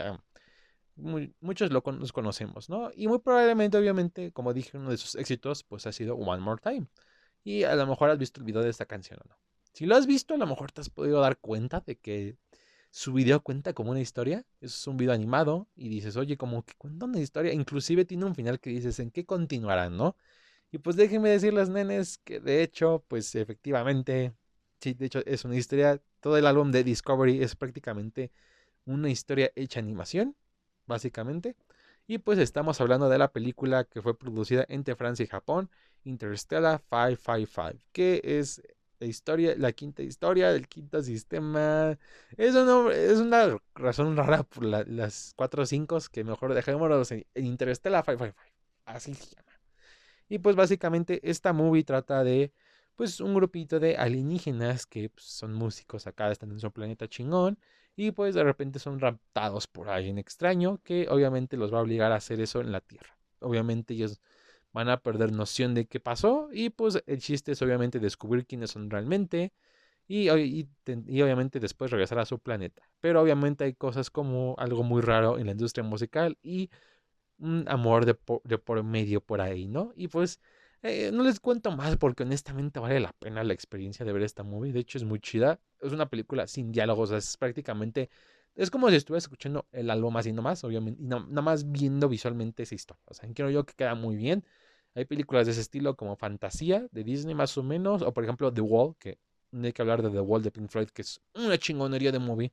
ah, 0.99 1.33
muchos 1.41 1.71
lo 1.71 1.83
los 1.87 2.13
conocemos, 2.13 2.69
¿no? 2.69 2.91
Y 2.95 3.09
muy 3.09 3.19
probablemente, 3.19 3.79
obviamente, 3.79 4.33
como 4.33 4.53
dije, 4.53 4.79
uno 4.79 4.91
de 4.91 4.97
sus 4.97 5.15
éxitos, 5.17 5.65
pues 5.65 5.87
ha 5.87 5.93
sido 5.93 6.17
One 6.17 6.43
More 6.43 6.61
Time. 6.63 6.87
Y 7.45 7.65
a 7.65 7.75
lo 7.77 7.87
mejor 7.87 8.11
has 8.11 8.19
visto 8.19 8.41
el 8.41 8.47
video 8.47 8.63
de 8.63 8.71
esta 8.71 8.87
canción 8.87 9.21
o 9.25 9.29
no. 9.29 9.37
Si 9.73 9.87
lo 9.87 9.97
has 9.97 10.07
visto, 10.07 10.35
a 10.35 10.39
lo 10.39 10.47
mejor 10.47 10.73
te 10.73 10.81
has 10.81 10.91
podido 10.91 11.21
dar 11.21 11.39
cuenta 11.39 11.81
de 11.81 11.97
que 11.97 12.37
su 12.91 13.13
video 13.13 13.43
cuenta 13.43 13.75
como 13.75 13.91
una 13.91 14.01
historia. 14.01 14.45
Es 14.61 14.87
un 14.87 14.97
video 14.97 15.13
animado 15.13 15.69
y 15.77 15.89
dices, 15.89 16.17
oye, 16.17 16.37
como 16.37 16.65
que 16.65 16.75
cuenta 16.79 17.07
una 17.07 17.21
historia. 17.21 17.53
Inclusive 17.53 18.05
tiene 18.07 18.25
un 18.25 18.35
final 18.35 18.59
que 18.59 18.71
dices, 18.71 18.99
¿en 19.01 19.11
qué 19.11 19.27
continuarán, 19.27 19.97
no? 19.97 20.17
Y 20.73 20.79
pues 20.79 20.97
déjenme 20.97 21.31
decirles, 21.31 21.69
nenes, 21.69 22.19
que 22.19 22.41
de 22.41 22.63
hecho, 22.63 23.05
pues 23.09 23.35
efectivamente, 23.35 24.35
sí, 24.81 24.95
de 24.95 25.07
hecho 25.07 25.21
es 25.27 25.45
una 25.45 25.57
historia, 25.57 26.03
todo 26.21 26.37
el 26.39 26.47
álbum 26.47 26.73
de 26.73 26.85
Discovery 26.85 27.43
es 27.43 27.55
prácticamente 27.57 28.33
una 28.87 29.11
historia 29.11 29.53
hecha 29.57 29.81
animación, 29.81 30.37
básicamente. 30.87 31.57
Y 32.07 32.19
pues 32.19 32.39
estamos 32.39 32.81
hablando 32.81 33.09
de 33.09 33.19
la 33.19 33.33
película 33.33 33.85
que 33.85 34.03
fue 34.03 34.17
producida 34.17 34.65
entre 34.69 34.95
Francia 34.97 35.25
y 35.25 35.27
Japón, 35.27 35.71
Interstellar 36.05 36.81
555, 36.89 37.83
que 37.93 38.21
es 38.25 38.63
la 39.01 39.07
historia, 39.07 39.55
la 39.57 39.73
quinta 39.73 40.03
historia 40.03 40.53
del 40.53 40.69
quinto 40.69 41.03
sistema. 41.03 41.99
Es 42.37 42.55
una, 42.55 42.93
es 42.95 43.19
una 43.19 43.59
razón 43.75 44.17
rara 44.17 44.45
por 44.45 44.65
las 44.65 45.35
cuatro 45.37 45.65
o 45.65 45.67
cinco 45.67 45.99
que 46.13 46.25
mejor 46.25 46.55
dejémoslos 46.55 47.11
en 47.13 47.27
Interstellar 47.35 48.05
555. 48.05 48.37
Así 48.85 49.15
se 49.15 49.35
llama. 49.35 49.53
Y 50.29 50.39
pues 50.39 50.57
básicamente 50.57 51.21
esta 51.29 51.53
movie 51.53 51.85
trata 51.85 52.25
de 52.25 52.53
pues 52.97 53.21
un 53.21 53.35
grupito 53.35 53.79
de 53.79 53.97
alienígenas 53.97 54.87
que 54.87 55.11
pues, 55.11 55.27
son 55.27 55.55
músicos 55.55 56.07
acá, 56.07 56.31
están 56.31 56.51
en 56.53 56.61
su 56.61 56.71
planeta 56.73 57.09
chingón 57.09 57.59
y 57.97 58.13
pues 58.13 58.35
de 58.35 58.45
repente 58.45 58.79
son 58.79 59.01
raptados 59.01 59.67
por 59.67 59.89
alguien 59.89 60.19
extraño 60.19 60.79
que 60.85 61.09
obviamente 61.09 61.57
los 61.57 61.73
va 61.73 61.79
a 61.79 61.83
obligar 61.83 62.13
a 62.13 62.17
hacer 62.17 62.41
eso 62.41 62.61
en 62.61 62.73
la 62.73 62.81
Tierra. 62.81 63.17
Obviamente 63.41 63.95
ellos 63.95 64.21
van 64.73 64.91
a 64.91 64.99
perder 65.03 65.33
noción 65.33 65.75
de 65.75 65.87
qué 65.87 66.01
pasó 66.01 66.49
y 66.53 66.71
pues 66.71 67.03
el 67.07 67.21
chiste 67.21 67.53
es 67.53 67.63
obviamente 67.63 67.99
descubrir 68.01 68.47
quiénes 68.47 68.71
son 68.71 68.91
realmente 68.91 69.53
y, 70.09 70.29
y, 70.31 70.69
obviamente 71.23 71.61
después 71.61 71.91
regresar 71.91 72.19
a 72.19 72.27
su 72.27 72.39
planeta. 72.39 72.83
Pero 73.01 73.23
obviamente 73.23 73.65
hay 73.65 73.75
cosas 73.75 74.11
como 74.11 74.55
algo 74.59 74.83
muy 74.83 75.03
raro 75.03 75.39
en 75.39 75.47
la 75.47 75.53
industria 75.53 75.85
musical 75.85 76.39
y 76.43 76.71
un 77.39 77.65
amor 77.69 78.07
de 78.07 78.15
por, 78.15 78.83
medio 78.85 79.21
por 79.21 79.41
ahí, 79.41 79.69
¿no? 79.69 79.93
Y 79.97 80.09
pues 80.09 80.41
eh, 80.83 81.11
no 81.13 81.23
les 81.25 81.41
cuento 81.41 81.71
más 81.73 81.97
porque 81.97 82.23
honestamente 82.25 82.81
vale 82.81 83.01
la 83.01 83.13
pena 83.13 83.45
la 83.45 83.53
experiencia 83.55 84.05
de 84.07 84.13
ver 84.13 84.23
esta 84.23 84.43
movie. 84.43 84.73
De 84.73 84.81
hecho 84.81 84.99
es 84.99 85.05
muy 85.05 85.21
chida. 85.21 85.61
Es 85.87 85.93
una 85.93 86.09
película 86.09 86.47
sin 86.47 86.73
diálogos, 86.73 87.11
es 87.11 87.37
prácticamente... 87.37 88.11
Es 88.55 88.71
como 88.71 88.89
si 88.89 88.97
estuvieras 88.97 89.25
escuchando 89.25 89.67
el 89.71 89.91
álbum 89.91 90.17
así 90.17 90.33
nomás, 90.33 90.65
obviamente, 90.65 91.03
y 91.03 91.07
nada 91.07 91.43
más 91.43 91.71
viendo 91.71 92.09
visualmente 92.09 92.63
esa 92.63 92.75
historia. 92.75 93.03
O 93.05 93.13
sea, 93.13 93.29
creo 93.35 93.51
yo 93.51 93.67
que 93.67 93.75
queda 93.75 93.95
muy 93.95 94.17
bien. 94.17 94.45
Hay 94.95 95.05
películas 95.05 95.45
de 95.45 95.53
ese 95.53 95.61
estilo 95.61 95.95
como 95.95 96.17
Fantasía 96.17 96.89
de 96.91 97.05
Disney 97.05 97.35
más 97.35 97.59
o 97.59 97.63
menos, 97.63 98.01
o 98.01 98.15
por 98.15 98.25
ejemplo 98.25 98.51
The 98.51 98.63
Wall, 98.63 98.97
que 98.99 99.19
no 99.51 99.67
hay 99.67 99.75
que 99.75 99.83
hablar 99.83 100.03
de 100.03 100.09
The 100.09 100.21
Wall 100.21 100.43
de 100.43 100.51
Pink 100.51 100.71
Floyd, 100.71 100.89
que 100.89 101.03
es 101.03 101.21
una 101.35 101.59
chingonería 101.59 102.13
de 102.13 102.19
movie. 102.19 102.51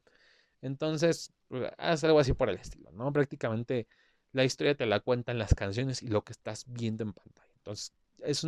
Entonces, 0.62 1.32
pues, 1.48 1.72
haz 1.78 2.04
algo 2.04 2.20
así 2.20 2.34
por 2.34 2.50
el 2.50 2.58
estilo, 2.58 2.92
¿no? 2.92 3.14
Prácticamente 3.14 3.88
la 4.34 4.44
historia 4.44 4.76
te 4.76 4.86
la 4.86 5.00
cuentan 5.00 5.38
las 5.38 5.56
canciones 5.56 6.04
y 6.04 6.08
lo 6.08 6.24
que 6.24 6.34
estás 6.34 6.66
viendo 6.68 7.04
en 7.04 7.14
pantalla. 7.14 7.52
Entonces, 7.56 7.94
es 8.20 8.46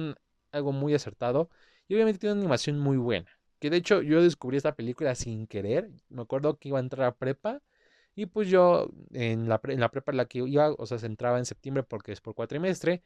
algo 0.52 0.72
muy 0.74 0.94
acertado 0.94 1.50
y 1.88 1.96
obviamente 1.96 2.20
tiene 2.20 2.34
una 2.34 2.42
animación 2.42 2.80
muy 2.80 2.98
buena. 2.98 3.30
De 3.70 3.78
hecho 3.78 4.02
yo 4.02 4.22
descubrí 4.22 4.58
esta 4.58 4.76
película 4.76 5.16
sin 5.16 5.48
querer. 5.48 5.90
Me 6.10 6.22
acuerdo 6.24 6.58
que 6.58 6.70
iba 6.70 6.80
a 6.80 6.82
entrar 6.82 7.08
a 7.08 7.16
prepa 7.16 7.62
y 8.16 8.28
pues 8.28 8.50
yo 8.50 8.90
en 9.14 9.50
la, 9.50 9.62
en 9.66 9.80
la 9.80 9.90
prepa 9.92 10.12
en 10.12 10.18
la 10.18 10.26
que 10.28 10.40
iba, 10.40 10.72
o 10.74 10.86
sea, 10.86 11.00
se 11.00 11.06
entraba 11.08 11.38
en 11.40 11.46
septiembre 11.46 11.84
porque 11.84 12.12
es 12.14 12.22
por 12.22 12.36
cuatrimestre. 12.36 13.04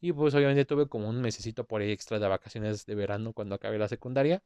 Y 0.00 0.12
pues 0.12 0.34
obviamente 0.34 0.64
tuve 0.64 0.88
como 0.88 1.08
un 1.08 1.20
mesecito 1.20 1.66
por 1.66 1.80
ahí 1.82 1.90
extra 1.92 2.18
de 2.18 2.28
vacaciones 2.28 2.86
de 2.86 2.94
verano 2.96 3.32
cuando 3.32 3.54
acabé 3.54 3.78
la 3.78 3.88
secundaria. 3.88 4.42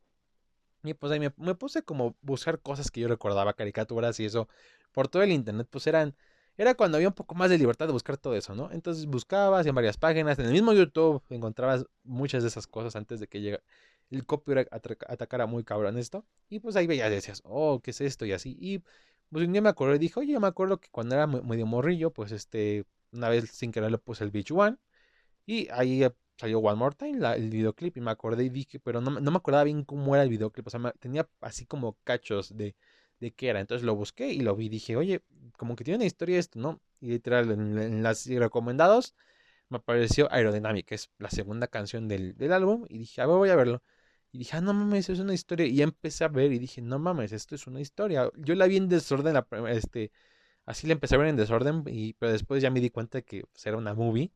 Y 0.85 0.94
pues 0.94 1.12
ahí 1.12 1.20
me, 1.20 1.32
me 1.37 1.54
puse 1.54 1.82
como 1.82 2.16
buscar 2.23 2.61
cosas 2.61 2.90
que 2.90 3.00
yo 3.00 3.08
recordaba, 3.08 3.54
caricaturas 3.54 4.20
y 4.20 4.26
eso. 4.26 4.49
Por 4.92 5.08
todo 5.08 5.23
el 5.23 5.32
internet, 5.32 5.68
pues 5.70 5.87
eran 5.87 6.14
era 6.56 6.75
cuando 6.75 6.96
había 6.96 7.08
un 7.08 7.14
poco 7.14 7.34
más 7.34 7.50
de 7.50 7.58
libertad 7.58 7.86
de 7.86 7.92
buscar 7.92 8.16
todo 8.16 8.34
eso, 8.34 8.54
¿no? 8.54 8.70
Entonces 8.72 9.06
buscabas 9.06 9.66
en 9.66 9.75
varias 9.75 9.96
páginas, 9.96 10.38
en 10.38 10.46
el 10.46 10.52
mismo 10.52 10.72
YouTube 10.72 11.22
encontrabas 11.30 11.86
muchas 12.04 12.42
de 12.42 12.48
esas 12.48 12.66
cosas 12.66 12.96
antes 12.96 13.20
de 13.20 13.28
que 13.28 13.40
llegara 13.40 13.62
el 14.10 14.25
copyright 14.26 14.68
atacara 14.72 15.46
muy 15.46 15.64
cabrón 15.64 15.98
esto. 15.98 16.25
Y 16.48 16.60
pues 16.60 16.76
ahí 16.76 16.86
veías, 16.86 17.10
decías, 17.10 17.42
oh, 17.44 17.80
¿qué 17.82 17.90
es 17.90 18.00
esto? 18.00 18.25
Y 18.26 18.32
así. 18.32 18.56
Y 18.60 18.78
pues 19.30 19.46
un 19.46 19.52
día 19.52 19.62
me 19.62 19.68
acuerdo 19.68 19.94
y 19.96 19.98
dije, 19.98 20.20
oye, 20.20 20.32
yo 20.32 20.40
me 20.40 20.46
acuerdo 20.46 20.78
que 20.80 20.88
cuando 20.90 21.14
era 21.14 21.26
medio 21.26 21.66
morrillo, 21.66 22.12
pues 22.12 22.32
este, 22.32 22.84
una 23.12 23.28
vez 23.28 23.50
sin 23.50 23.72
querer 23.72 23.90
le 23.90 23.98
puse 23.98 24.25
el 24.25 24.30
Beach 24.30 24.50
One. 24.52 24.76
Y 25.46 25.68
ahí 25.70 26.04
eh, 26.04 26.12
salió 26.38 26.60
One 26.60 26.76
More 26.76 26.96
Time, 26.96 27.18
el 27.36 27.50
videoclip, 27.50 27.96
y 27.96 28.00
me 28.00 28.10
acordé 28.10 28.44
y 28.44 28.50
dije, 28.50 28.80
pero 28.80 29.00
no, 29.00 29.10
no, 29.20 29.30
me 29.30 29.36
acordaba 29.38 29.64
bien 29.64 29.84
cómo 29.84 30.14
era 30.14 30.25
el 30.25 30.30
videoclip. 30.30 30.66
O 30.66 30.70
sea, 30.70 30.80
tenía 31.00 31.28
así 31.40 31.66
como 31.66 31.96
cachos 32.04 32.56
de, 32.56 32.76
de 33.20 33.32
qué 33.32 33.49
era. 33.49 33.61
Entonces 33.61 33.85
lo 33.85 33.94
busqué 33.94 34.32
y 34.32 34.40
lo 34.40 34.56
vi. 34.56 34.68
Dije, 34.68 34.96
oye, 34.96 35.23
como 35.56 35.76
que 35.76 35.85
tiene 35.85 35.96
una 35.96 36.06
historia 36.06 36.38
esto, 36.38 36.58
¿no? 36.58 36.80
Y 37.00 37.08
literal, 37.11 37.50
en, 37.50 38.02
las 38.02 38.26
recomendados 38.26 39.14
me 39.68 39.78
apareció 39.78 40.32
Aerodynamic, 40.32 40.87
que 40.87 40.94
es 40.96 41.11
la 41.18 41.30
segunda 41.30 41.66
canción 41.68 42.08
del, 42.08 42.37
del 42.37 42.52
álbum. 42.52 42.87
Y 42.88 42.99
dije, 42.99 43.20
a 43.23 43.26
ver, 43.26 43.37
voy 43.37 43.50
a 43.50 43.56
verlo. 43.56 43.82
Y 44.32 44.38
dije, 44.38 44.56
ah, 44.56 44.61
no 44.61 44.75
mames, 44.75 45.08
es 45.08 45.18
una 45.18 45.35
historia. 45.35 45.66
Y 45.66 45.82
empecé 45.82 46.25
a 46.25 46.28
ver 46.28 46.52
y 46.52 46.58
dije, 46.58 46.82
no 46.82 46.99
mames, 46.99 47.32
esto 47.32 47.54
es 47.54 47.66
una 47.66 47.80
historia. 47.80 48.30
Yo 48.37 48.54
la 48.54 48.66
vi 48.66 48.76
en 48.76 48.88
desorden, 48.88 49.35
la, 49.35 49.46
este, 49.70 50.12
así 50.66 50.87
la 50.87 50.94
empecé 50.94 51.14
a 51.16 51.18
ver 51.18 51.28
en 51.28 51.37
desorden, 51.37 51.85
y, 51.87 52.14
pero 52.14 52.32
después 52.32 52.62
ya 52.62 52.70
me 52.70 52.80
di 52.80 52.90
cuenta 52.90 53.23
que 53.23 53.44
pues, 53.52 53.66
era 53.66 53.76
una 53.78 53.94
movie. 53.94 54.32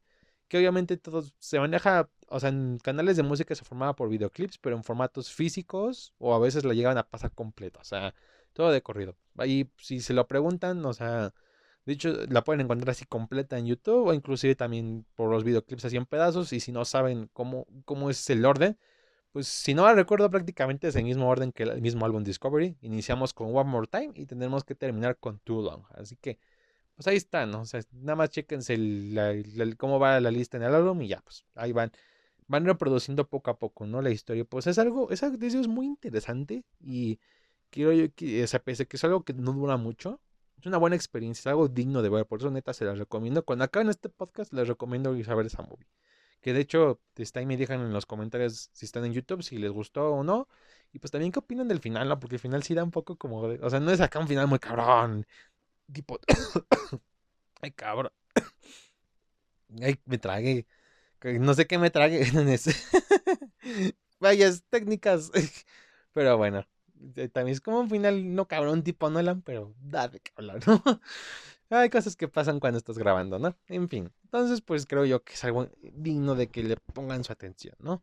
Que 0.48 0.58
obviamente 0.58 0.96
todo 0.96 1.24
se 1.38 1.60
maneja, 1.60 2.10
o 2.28 2.40
sea, 2.40 2.50
en 2.50 2.78
canales 2.78 3.16
de 3.16 3.22
música 3.22 3.54
se 3.54 3.64
formaba 3.64 3.94
por 3.94 4.08
videoclips, 4.08 4.58
pero 4.58 4.76
en 4.76 4.84
formatos 4.84 5.32
físicos, 5.32 6.14
o 6.18 6.34
a 6.34 6.38
veces 6.40 6.64
la 6.64 6.74
llegaban 6.74 6.98
a 6.98 7.08
pasar 7.08 7.32
completa, 7.32 7.80
o 7.80 7.84
sea, 7.84 8.14
todo 8.52 8.70
de 8.70 8.82
corrido. 8.82 9.16
Ahí, 9.36 9.70
si 9.78 10.00
se 10.00 10.12
lo 10.14 10.26
preguntan, 10.26 10.84
o 10.84 10.92
sea, 10.92 11.32
de 11.86 11.92
hecho, 11.94 12.12
la 12.28 12.44
pueden 12.44 12.60
encontrar 12.60 12.90
así 12.90 13.04
completa 13.06 13.58
en 13.58 13.66
YouTube, 13.66 14.08
o 14.08 14.14
inclusive 14.14 14.54
también 14.54 15.06
por 15.14 15.30
los 15.30 15.44
videoclips 15.44 15.84
así 15.86 15.96
en 15.96 16.06
pedazos, 16.06 16.52
y 16.52 16.60
si 16.60 16.72
no 16.72 16.84
saben 16.84 17.28
cómo, 17.32 17.66
cómo 17.84 18.10
es 18.10 18.28
el 18.30 18.44
orden, 18.44 18.78
pues 19.32 19.46
si 19.46 19.74
no 19.74 19.92
recuerdo 19.94 20.30
prácticamente 20.30 20.88
es 20.88 20.96
el 20.96 21.04
mismo 21.04 21.28
orden 21.28 21.52
que 21.52 21.62
el 21.62 21.80
mismo 21.80 22.04
álbum 22.04 22.24
Discovery. 22.24 22.76
Iniciamos 22.82 23.32
con 23.32 23.54
One 23.54 23.70
More 23.70 23.86
Time 23.86 24.12
y 24.14 24.26
tendremos 24.26 24.64
que 24.64 24.74
terminar 24.74 25.18
con 25.18 25.38
Too 25.40 25.62
Long. 25.62 25.84
Así 25.94 26.16
que, 26.16 26.38
pues 26.96 27.06
ahí 27.06 27.16
está, 27.16 27.46
¿no? 27.46 27.62
O 27.62 27.64
sea, 27.64 27.80
nada 27.92 28.16
más 28.16 28.30
chequense 28.30 28.76
cómo 29.78 29.98
va 30.00 30.20
la 30.20 30.30
lista 30.30 30.56
en 30.56 30.64
el 30.64 30.74
álbum 30.74 31.00
y 31.02 31.08
ya, 31.08 31.20
pues 31.22 31.44
ahí 31.54 31.72
van. 31.72 31.92
Van 32.48 32.64
reproduciendo 32.66 33.28
poco 33.28 33.50
a 33.52 33.58
poco, 33.60 33.86
¿no? 33.86 34.02
La 34.02 34.10
historia. 34.10 34.44
Pues 34.44 34.66
es 34.66 34.78
algo, 34.78 35.10
es, 35.10 35.22
es 35.22 35.68
muy 35.68 35.86
interesante 35.86 36.64
y 36.80 37.20
quiero 37.70 37.92
yo 37.92 38.06
o 38.44 38.46
sea, 38.46 38.62
pese 38.62 38.86
que 38.86 38.96
es 38.96 39.04
algo 39.04 39.24
que 39.24 39.32
no 39.32 39.52
dura 39.52 39.76
mucho, 39.76 40.20
es 40.58 40.66
una 40.66 40.78
buena 40.78 40.96
experiencia, 40.96 41.40
es 41.40 41.46
algo 41.46 41.68
digno 41.68 42.02
de 42.02 42.10
ver. 42.10 42.26
Por 42.26 42.40
eso, 42.40 42.50
neta, 42.50 42.74
se 42.74 42.84
las 42.84 42.98
recomiendo. 42.98 43.44
Cuando 43.44 43.64
acaben 43.64 43.88
este 43.88 44.08
podcast, 44.10 44.52
les 44.52 44.68
recomiendo 44.68 45.14
ir 45.16 45.30
a 45.30 45.34
ver 45.34 45.46
esa 45.46 45.62
movie. 45.62 45.86
Que 46.40 46.52
de 46.52 46.60
hecho, 46.60 47.00
está 47.16 47.40
ahí 47.40 47.46
me 47.46 47.56
dejan 47.56 47.80
en 47.80 47.92
los 47.92 48.06
comentarios 48.06 48.70
si 48.72 48.86
están 48.86 49.04
en 49.04 49.12
YouTube, 49.12 49.42
si 49.42 49.58
les 49.58 49.70
gustó 49.70 50.12
o 50.12 50.24
no. 50.24 50.48
Y 50.92 50.98
pues 50.98 51.10
también 51.10 51.32
qué 51.32 51.38
opinan 51.38 51.68
del 51.68 51.80
final, 51.80 52.08
¿no? 52.08 52.18
Porque 52.20 52.36
el 52.36 52.40
final 52.40 52.62
sí 52.62 52.74
da 52.74 52.84
un 52.84 52.90
poco 52.90 53.16
como. 53.16 53.40
O 53.40 53.70
sea, 53.70 53.80
no 53.80 53.90
es 53.90 54.00
acá 54.00 54.18
un 54.18 54.28
final 54.28 54.48
muy 54.48 54.58
cabrón. 54.58 55.26
Tipo. 55.92 56.18
Ay, 57.62 57.72
cabrón. 57.72 58.12
Ay, 59.82 59.98
me 60.06 60.18
tragué. 60.18 60.66
No 61.22 61.54
sé 61.54 61.66
qué 61.66 61.78
me 61.78 61.90
tragué. 61.90 62.24
Vayas 64.20 64.64
técnicas. 64.68 65.30
Pero 66.12 66.36
bueno. 66.36 66.66
También 67.32 67.54
es 67.54 67.60
como 67.60 67.80
un 67.80 67.90
final 67.90 68.34
no 68.34 68.46
cabrón 68.48 68.82
tipo 68.84 69.10
Nolan, 69.10 69.42
pero 69.42 69.74
da 69.80 70.08
de 70.08 70.20
qué 70.20 70.32
hablar, 70.36 70.60
¿no? 70.68 70.82
Hay 71.70 71.90
cosas 71.90 72.16
que 72.16 72.28
pasan 72.28 72.60
cuando 72.60 72.78
estás 72.78 72.98
grabando, 72.98 73.38
¿no? 73.38 73.56
En 73.68 73.88
fin. 73.88 74.12
Entonces, 74.24 74.60
pues 74.60 74.86
creo 74.86 75.04
yo 75.04 75.22
que 75.22 75.34
es 75.34 75.44
algo 75.44 75.68
digno 75.82 76.34
de 76.34 76.48
que 76.48 76.62
le 76.64 76.76
pongan 76.76 77.24
su 77.24 77.32
atención, 77.32 77.76
¿no? 77.78 78.02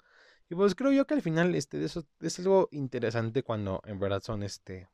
Y 0.49 0.55
pues 0.55 0.75
creo 0.75 0.91
yo 0.91 1.05
que 1.05 1.15
al 1.15 1.21
final, 1.21 1.53
este, 1.55 1.83
eso 1.83 2.05
es 2.21 2.39
algo 2.39 2.69
interesante 2.71 3.43
cuando 3.43 3.81
en 3.85 3.99
verdad 3.99 4.21
son 4.23 4.43
este. 4.43 4.87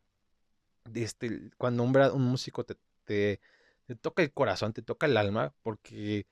este 0.93 1.51
cuando 1.57 1.83
un, 1.83 1.95
un 1.98 2.24
músico 2.24 2.63
te, 2.65 2.77
te 3.05 3.39
toca 4.01 4.24
el 4.24 4.31
corazón, 4.33 4.74
te 4.74 4.81
toca 4.81 5.05
el 5.05 5.17
alma, 5.17 5.53
porque 5.62 6.25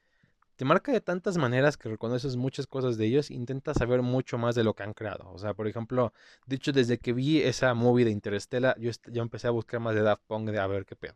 te 0.55 0.65
marca 0.65 0.91
de 0.91 1.01
tantas 1.01 1.37
maneras 1.37 1.77
que 1.77 1.89
reconoces 1.89 2.35
muchas 2.35 2.67
cosas 2.67 2.97
de 2.97 3.05
ellos, 3.05 3.31
intentas 3.31 3.77
saber 3.77 4.01
mucho 4.01 4.37
más 4.37 4.55
de 4.55 4.63
lo 4.63 4.73
que 4.73 4.83
han 4.83 4.93
creado. 4.93 5.31
O 5.31 5.37
sea, 5.39 5.53
por 5.53 5.67
ejemplo, 5.67 6.13
de 6.45 6.55
hecho, 6.57 6.71
desde 6.71 6.99
que 6.99 7.13
vi 7.13 7.41
esa 7.41 7.73
movie 7.73 8.05
de 8.05 8.11
Interstellar, 8.11 8.77
yo, 8.79 8.91
yo 9.07 9.21
empecé 9.21 9.47
a 9.47 9.51
buscar 9.51 9.79
más 9.79 9.95
de 9.95 10.01
Daft 10.01 10.23
Punk, 10.27 10.49
de 10.49 10.59
a 10.59 10.67
ver 10.67 10.85
qué 10.85 10.95
pedo. 10.95 11.15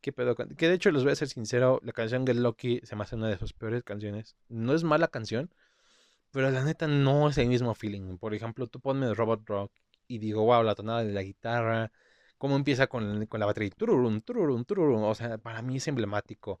¿Qué 0.00 0.12
pedo? 0.12 0.36
Que 0.36 0.68
de 0.68 0.74
hecho, 0.74 0.90
les 0.90 1.02
voy 1.02 1.12
a 1.12 1.16
ser 1.16 1.28
sincero, 1.28 1.80
la 1.82 1.92
canción 1.92 2.26
Get 2.26 2.36
Lucky 2.36 2.80
se 2.84 2.96
me 2.96 3.02
hace 3.02 3.16
una 3.16 3.28
de 3.28 3.38
sus 3.38 3.52
peores 3.52 3.82
canciones. 3.82 4.36
No 4.48 4.74
es 4.74 4.84
mala 4.84 5.08
canción, 5.08 5.50
pero 6.30 6.50
la 6.50 6.64
neta 6.64 6.86
no 6.86 7.28
es 7.28 7.38
el 7.38 7.48
mismo 7.48 7.74
feeling. 7.74 8.18
Por 8.18 8.34
ejemplo, 8.34 8.66
tú 8.66 8.80
ponme 8.80 9.12
Robot 9.14 9.48
Rock 9.48 9.72
y 10.06 10.18
digo, 10.18 10.44
wow, 10.44 10.62
la 10.62 10.74
tonada 10.74 11.02
de 11.04 11.12
la 11.12 11.22
guitarra, 11.22 11.90
cómo 12.38 12.56
empieza 12.56 12.86
con, 12.86 13.26
con 13.26 13.40
la 13.40 13.46
batería, 13.46 13.70
tururum, 13.76 14.20
tururum, 14.20 14.64
tururum. 14.64 15.02
O 15.04 15.14
sea, 15.14 15.38
para 15.38 15.62
mí 15.62 15.76
es 15.78 15.88
emblemático. 15.88 16.60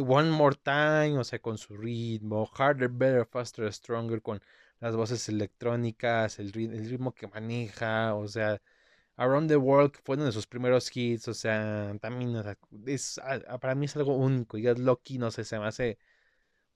One 0.00 0.30
More 0.30 0.56
Time, 0.56 1.18
o 1.18 1.24
sea, 1.24 1.38
con 1.40 1.58
su 1.58 1.76
ritmo, 1.76 2.50
Harder, 2.56 2.88
Better, 2.88 3.26
Faster, 3.26 3.70
Stronger, 3.72 4.22
con 4.22 4.40
las 4.80 4.96
voces 4.96 5.28
electrónicas, 5.28 6.38
el, 6.38 6.52
ritmo 6.52 7.14
que 7.14 7.28
maneja, 7.28 8.14
o 8.14 8.26
sea, 8.26 8.60
Around 9.16 9.48
the 9.48 9.56
World, 9.56 9.92
fue 10.04 10.16
uno 10.16 10.24
de 10.24 10.32
sus 10.32 10.46
primeros 10.46 10.90
hits, 10.96 11.28
o 11.28 11.34
sea, 11.34 11.94
también, 12.00 12.34
es, 12.86 13.20
para 13.60 13.74
mí 13.74 13.86
es 13.86 13.96
algo 13.96 14.16
único, 14.16 14.58
y 14.58 14.66
es 14.66 14.78
Loki, 14.78 15.18
no 15.18 15.30
sé, 15.30 15.44
se 15.44 15.58
me 15.58 15.66
hace 15.66 15.98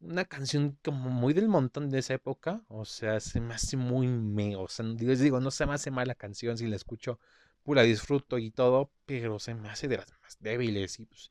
una 0.00 0.24
canción 0.26 0.78
como 0.84 1.10
muy 1.10 1.34
del 1.34 1.48
montón 1.48 1.90
de 1.90 2.00
esa 2.00 2.14
época, 2.14 2.62
o 2.68 2.84
sea, 2.84 3.20
se 3.20 3.40
me 3.40 3.54
hace 3.54 3.76
muy 3.76 4.08
me, 4.08 4.56
o 4.56 4.68
sea, 4.68 4.84
les 4.86 5.20
digo, 5.20 5.40
no 5.40 5.50
se 5.50 5.66
me 5.66 5.74
hace 5.74 5.90
mala 5.90 6.14
canción 6.14 6.58
si 6.58 6.66
la 6.66 6.76
escucho, 6.76 7.18
pues 7.62 7.76
la 7.76 7.82
disfruto 7.82 8.38
y 8.38 8.50
todo, 8.50 8.92
pero 9.06 9.38
se 9.38 9.54
me 9.54 9.68
hace 9.70 9.88
de 9.88 9.98
las 9.98 10.12
más 10.22 10.36
débiles 10.40 11.00
y 11.00 11.06
pues 11.06 11.30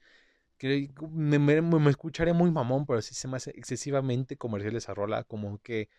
me, 1.11 1.39
me, 1.39 1.89
escucharé 1.89 2.33
muy 2.33 2.51
mamón, 2.51 2.85
pero 2.85 3.01
sí 3.01 3.13
se 3.13 3.27
me 3.27 3.37
hace 3.37 3.51
excesivamente 3.51 4.37
comercial 4.37 4.75
esa 4.75 4.93
rola, 4.93 5.23
como 5.23 5.59
que, 5.59 5.89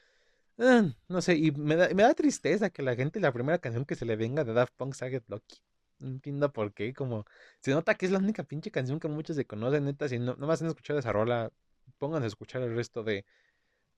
ah, 0.58 0.84
no 1.08 1.22
sé, 1.22 1.36
y 1.36 1.52
me 1.52 1.76
da, 1.76 1.88
me 1.94 2.02
da 2.02 2.14
tristeza 2.14 2.70
que 2.70 2.82
la 2.82 2.96
gente, 2.96 3.20
la 3.20 3.32
primera 3.32 3.58
canción 3.58 3.84
que 3.84 3.96
se 3.96 4.06
le 4.06 4.16
venga 4.16 4.44
de 4.44 4.54
Daft 4.54 4.74
Punk 4.76 4.94
sea 4.94 5.10
Get 5.10 5.24
Lucky. 5.28 5.58
No 5.98 6.08
entiendo 6.08 6.52
por 6.52 6.74
qué, 6.74 6.92
como, 6.94 7.26
se 7.60 7.72
nota 7.72 7.94
que 7.94 8.06
es 8.06 8.12
la 8.12 8.18
única 8.18 8.44
pinche 8.44 8.70
canción 8.70 9.00
que 9.00 9.08
muchos 9.08 9.36
se 9.36 9.46
conocen, 9.46 9.84
neta, 9.84 10.08
si 10.08 10.18
no, 10.18 10.36
no 10.36 10.46
más 10.46 10.62
han 10.62 10.68
escuchado 10.68 10.98
esa 10.98 11.12
rola, 11.12 11.52
pónganse 11.98 12.26
a 12.26 12.28
escuchar 12.28 12.62
el 12.62 12.76
resto 12.76 13.02
de, 13.02 13.24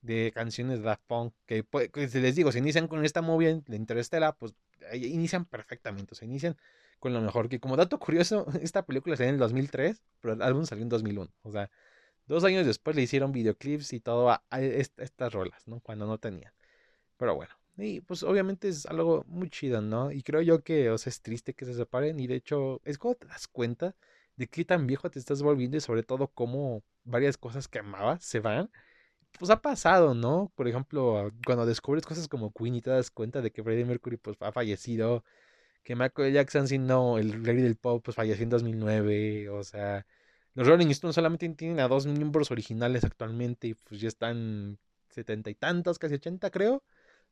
de 0.02 0.32
canciones 0.34 0.78
de 0.78 0.84
Daft 0.86 1.02
Punk, 1.06 1.34
que, 1.46 1.64
que 1.92 2.08
si 2.08 2.20
les 2.20 2.36
digo, 2.36 2.52
si 2.52 2.58
inician 2.58 2.88
con 2.88 3.04
esta 3.04 3.22
movie 3.22 3.62
de 3.66 3.76
Interstellar, 3.76 4.36
pues 4.38 4.54
inician 4.94 5.44
perfectamente, 5.44 6.14
o 6.14 6.16
sea, 6.16 6.26
inician 6.26 6.56
con 6.98 7.12
lo 7.12 7.20
mejor. 7.20 7.48
Que 7.48 7.60
como 7.60 7.76
dato 7.76 7.98
curioso, 7.98 8.46
esta 8.62 8.84
película 8.86 9.16
salió 9.16 9.30
en 9.30 9.34
el 9.36 9.40
2003, 9.40 10.02
pero 10.20 10.34
el 10.34 10.42
álbum 10.42 10.66
salió 10.66 10.82
en 10.82 10.88
2001. 10.88 11.30
O 11.42 11.52
sea, 11.52 11.70
dos 12.26 12.44
años 12.44 12.66
después 12.66 12.96
le 12.96 13.02
hicieron 13.02 13.32
videoclips 13.32 13.92
y 13.92 14.00
todo 14.00 14.30
a, 14.30 14.42
estas 14.60 15.32
rolas, 15.32 15.66
¿no? 15.66 15.80
Cuando 15.80 16.06
no 16.06 16.18
tenían. 16.18 16.52
Pero 17.16 17.34
bueno, 17.34 17.54
y 17.76 18.00
pues 18.00 18.22
obviamente 18.22 18.68
es 18.68 18.86
algo 18.86 19.24
muy 19.28 19.50
chido, 19.50 19.80
¿no? 19.80 20.12
Y 20.12 20.22
creo 20.22 20.42
yo 20.42 20.62
que, 20.62 20.90
o 20.90 20.98
sea, 20.98 21.10
es 21.10 21.22
triste 21.22 21.54
que 21.54 21.64
se 21.64 21.74
separen 21.74 22.20
y 22.20 22.26
de 22.26 22.36
hecho 22.36 22.80
es 22.84 22.98
cuando 22.98 23.18
te 23.18 23.26
das 23.26 23.48
cuenta 23.48 23.94
de 24.36 24.46
qué 24.48 24.64
tan 24.64 24.86
viejo 24.86 25.10
te 25.10 25.18
estás 25.18 25.42
volviendo 25.42 25.76
y 25.76 25.80
sobre 25.80 26.02
todo 26.04 26.28
cómo 26.28 26.82
varias 27.04 27.36
cosas 27.36 27.68
que 27.68 27.80
amabas 27.80 28.24
se 28.24 28.40
van. 28.40 28.70
Pues 29.38 29.50
ha 29.50 29.62
pasado, 29.62 30.14
¿no? 30.14 30.52
Por 30.56 30.68
ejemplo, 30.68 31.32
cuando 31.46 31.66
descubres 31.66 32.06
cosas 32.06 32.28
como 32.28 32.52
Queen 32.52 32.76
y 32.76 32.82
te 32.82 32.90
das 32.90 33.10
cuenta 33.10 33.42
de 33.42 33.52
que 33.52 33.62
Freddie 33.62 33.84
Mercury 33.84 34.16
pues 34.16 34.36
ha 34.40 34.52
fallecido, 34.52 35.24
que 35.88 35.96
Michael 35.96 36.34
Jackson, 36.34 36.68
si 36.68 36.76
no, 36.78 37.16
el 37.16 37.42
rey 37.46 37.56
del 37.62 37.76
pop, 37.76 38.02
pues 38.04 38.14
falleció 38.14 38.42
en 38.42 38.50
2009, 38.50 39.48
o 39.48 39.64
sea, 39.64 40.04
los 40.52 40.66
Rolling 40.66 40.88
Stones 40.88 41.14
solamente 41.14 41.48
tienen 41.48 41.80
a 41.80 41.88
dos 41.88 42.06
miembros 42.06 42.50
originales 42.50 43.04
actualmente 43.04 43.68
y 43.68 43.74
pues 43.74 43.98
ya 43.98 44.08
están 44.08 44.78
setenta 45.08 45.48
y 45.48 45.54
tantos, 45.54 45.98
casi 45.98 46.16
ochenta 46.16 46.50
creo, 46.50 46.82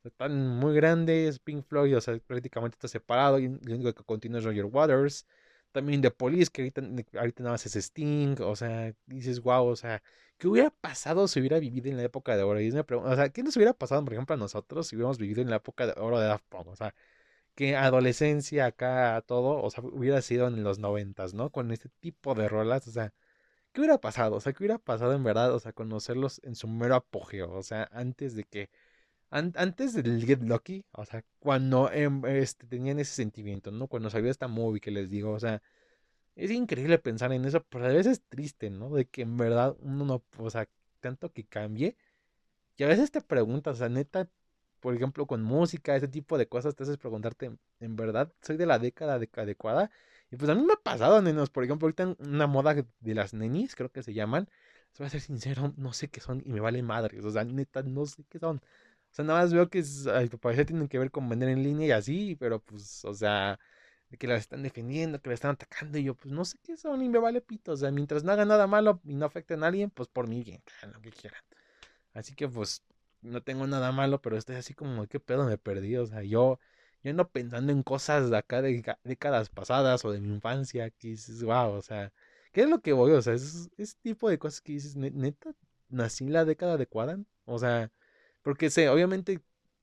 están 0.04 0.48
muy 0.56 0.74
grandes, 0.74 1.38
Pink 1.38 1.66
Floyd, 1.66 1.98
o 1.98 2.00
sea, 2.00 2.18
prácticamente 2.26 2.76
está 2.76 2.88
separado, 2.88 3.38
y 3.38 3.48
lo 3.48 3.74
único 3.74 3.92
que 3.92 4.04
continúa 4.04 4.38
es 4.38 4.46
Roger 4.46 4.64
Waters, 4.64 5.26
también 5.72 6.00
The 6.00 6.10
Police, 6.10 6.50
que 6.50 6.62
ahorita, 6.62 6.80
ahorita 7.18 7.42
nada 7.42 7.52
más 7.54 7.66
es 7.66 7.76
Sting, 7.76 8.36
o 8.40 8.56
sea, 8.56 8.94
dices, 9.04 9.42
wow, 9.42 9.66
o 9.66 9.76
sea, 9.76 10.02
¿qué 10.38 10.48
hubiera 10.48 10.70
pasado 10.70 11.28
si 11.28 11.40
hubiera 11.40 11.58
vivido 11.58 11.90
en 11.90 11.98
la 11.98 12.04
época 12.04 12.34
de 12.38 12.42
oro? 12.42 12.58
Y 12.62 12.72
me 12.72 12.84
pregunto, 12.84 13.10
o 13.10 13.16
sea, 13.16 13.28
¿qué 13.28 13.42
nos 13.42 13.54
hubiera 13.56 13.74
pasado, 13.74 14.02
por 14.02 14.14
ejemplo, 14.14 14.34
a 14.34 14.38
nosotros 14.38 14.86
si 14.86 14.96
hubiéramos 14.96 15.18
vivido 15.18 15.42
en 15.42 15.50
la 15.50 15.56
época 15.56 15.86
de 15.86 15.92
oro 16.00 16.18
de 16.18 16.26
Daft 16.26 16.46
Punk? 16.48 16.68
O 16.68 16.76
sea, 16.76 16.94
que 17.56 17.76
adolescencia 17.76 18.66
acá, 18.66 19.22
todo, 19.26 19.62
o 19.62 19.70
sea, 19.70 19.84
hubiera 19.84 20.22
sido 20.22 20.48
en 20.48 20.64
los 20.64 20.78
noventas, 20.80 21.34
¿no? 21.34 21.50
Con 21.50 21.72
este 21.72 21.90
tipo 22.00 22.34
de 22.36 22.48
rolas, 22.48 22.86
o 22.88 22.92
sea, 22.92 23.14
¿qué 23.72 23.80
hubiera 23.82 23.98
pasado? 24.00 24.36
O 24.36 24.40
sea, 24.40 24.52
¿qué 24.54 24.58
hubiera 24.64 24.78
pasado 24.78 25.14
en 25.14 25.24
verdad? 25.24 25.54
O 25.54 25.60
sea, 25.60 25.72
conocerlos 25.72 26.40
en 26.44 26.56
su 26.56 26.68
mero 26.68 26.96
apogeo, 26.96 27.52
o 27.52 27.62
sea, 27.64 27.88
antes 27.92 28.36
de 28.36 28.44
que, 28.44 28.70
antes 29.30 29.94
del 29.94 30.24
Get 30.24 30.42
Lucky, 30.42 30.84
o 30.92 31.04
sea, 31.04 31.24
cuando 31.40 31.90
em, 31.92 32.24
este, 32.26 32.66
tenían 32.66 32.98
ese 33.00 33.14
sentimiento, 33.14 33.70
¿no? 33.72 33.88
Cuando 33.88 34.10
salió 34.10 34.30
esta 34.30 34.48
movie 34.48 34.80
que 34.80 34.90
les 34.90 35.10
digo, 35.10 35.32
o 35.32 35.40
sea, 35.40 35.62
es 36.36 36.50
increíble 36.50 36.98
pensar 36.98 37.32
en 37.32 37.44
eso, 37.44 37.64
pero 37.68 37.86
a 37.86 37.88
veces 37.88 38.06
es 38.18 38.22
triste, 38.28 38.70
¿no? 38.70 38.90
De 38.94 39.06
que 39.06 39.22
en 39.22 39.36
verdad 39.36 39.76
uno 39.80 40.04
no, 40.04 40.24
o 40.38 40.50
sea, 40.50 40.68
tanto 41.00 41.32
que 41.32 41.44
cambie. 41.46 41.96
Y 42.76 42.84
a 42.84 42.88
veces 42.88 43.10
te 43.10 43.20
preguntas, 43.22 43.76
o 43.76 43.78
sea, 43.78 43.88
neta, 43.88 44.28
por 44.86 44.94
ejemplo, 44.94 45.26
con 45.26 45.42
música, 45.42 45.96
ese 45.96 46.06
tipo 46.06 46.38
de 46.38 46.46
cosas, 46.46 46.76
te 46.76 46.84
haces 46.84 46.96
preguntarte, 46.96 47.50
¿en 47.80 47.96
verdad 47.96 48.32
soy 48.40 48.56
de 48.56 48.66
la 48.66 48.78
década 48.78 49.14
adecuada? 49.14 49.90
Y 50.30 50.36
pues 50.36 50.48
a 50.48 50.54
mí 50.54 50.62
me 50.62 50.74
ha 50.74 50.76
pasado, 50.76 51.20
nenos. 51.20 51.50
Por 51.50 51.64
ejemplo, 51.64 51.86
ahorita 51.86 52.14
una 52.20 52.46
moda 52.46 52.72
de 53.00 53.14
las 53.16 53.34
nenis, 53.34 53.74
creo 53.74 53.90
que 53.90 54.04
se 54.04 54.14
llaman. 54.14 54.48
Se 54.92 55.02
voy 55.02 55.08
a 55.08 55.10
ser 55.10 55.22
sincero, 55.22 55.74
no 55.76 55.92
sé 55.92 56.06
qué 56.08 56.20
son 56.20 56.40
y 56.46 56.52
me 56.52 56.60
vale 56.60 56.84
madres. 56.84 57.24
O 57.24 57.32
sea, 57.32 57.42
neta, 57.42 57.82
no 57.82 58.06
sé 58.06 58.22
qué 58.28 58.38
son. 58.38 58.58
O 58.58 58.60
sea, 59.10 59.24
nada 59.24 59.40
más 59.40 59.52
veo 59.52 59.68
que 59.68 59.82
al 60.14 60.28
parecer 60.38 60.66
tienen 60.66 60.86
que 60.86 61.00
ver 61.00 61.10
con 61.10 61.28
vender 61.28 61.48
en 61.48 61.64
línea 61.64 61.88
y 61.88 61.90
así, 61.90 62.36
pero 62.38 62.60
pues, 62.60 63.04
o 63.04 63.12
sea, 63.12 63.58
que 64.16 64.28
las 64.28 64.38
están 64.42 64.62
defendiendo, 64.62 65.20
que 65.20 65.30
las 65.30 65.38
están 65.38 65.50
atacando. 65.52 65.98
Y 65.98 66.04
yo, 66.04 66.14
pues 66.14 66.32
no 66.32 66.44
sé 66.44 66.58
qué 66.62 66.76
son 66.76 67.02
y 67.02 67.08
me 67.08 67.18
vale 67.18 67.40
pito. 67.40 67.72
O 67.72 67.76
sea, 67.76 67.90
mientras 67.90 68.22
no 68.22 68.30
hagan 68.30 68.46
nada 68.46 68.68
malo 68.68 69.00
y 69.04 69.16
no 69.16 69.26
afecten 69.26 69.64
a 69.64 69.66
alguien, 69.66 69.90
pues 69.90 70.08
por 70.08 70.28
mí 70.28 70.44
bien, 70.44 70.62
lo 70.92 71.00
que 71.00 71.10
quieran. 71.10 71.42
Así 72.14 72.36
que 72.36 72.48
pues 72.48 72.82
no 73.26 73.42
tengo 73.42 73.66
nada 73.66 73.92
malo, 73.92 74.20
pero 74.22 74.36
estoy 74.36 74.56
así 74.56 74.74
como, 74.74 75.06
¿qué 75.06 75.20
pedo 75.20 75.44
me 75.46 75.58
perdí? 75.58 75.96
O 75.96 76.06
sea, 76.06 76.22
yo, 76.22 76.58
yo 77.02 77.10
ando 77.10 77.28
pensando 77.28 77.72
en 77.72 77.82
cosas 77.82 78.30
de 78.30 78.36
acá 78.38 78.62
de 78.62 78.96
décadas 79.04 79.50
pasadas 79.50 80.04
o 80.04 80.12
de 80.12 80.20
mi 80.20 80.28
infancia, 80.34 80.90
que 80.90 81.08
dices, 81.08 81.42
wow, 81.42 81.72
o 81.72 81.82
sea, 81.82 82.12
¿qué 82.52 82.62
es 82.62 82.68
lo 82.68 82.80
que 82.80 82.92
voy? 82.92 83.12
O 83.12 83.22
sea, 83.22 83.34
es 83.34 83.70
ese 83.76 83.96
tipo 84.02 84.28
de 84.30 84.38
cosas 84.38 84.60
que 84.60 84.72
dices, 84.72 84.96
neta, 84.96 85.54
nací 85.88 86.24
en 86.24 86.32
la 86.32 86.44
década 86.44 86.74
adecuada. 86.74 87.18
O 87.44 87.58
sea, 87.58 87.90
porque 88.42 88.70
sé, 88.70 88.88
obviamente 88.88 89.40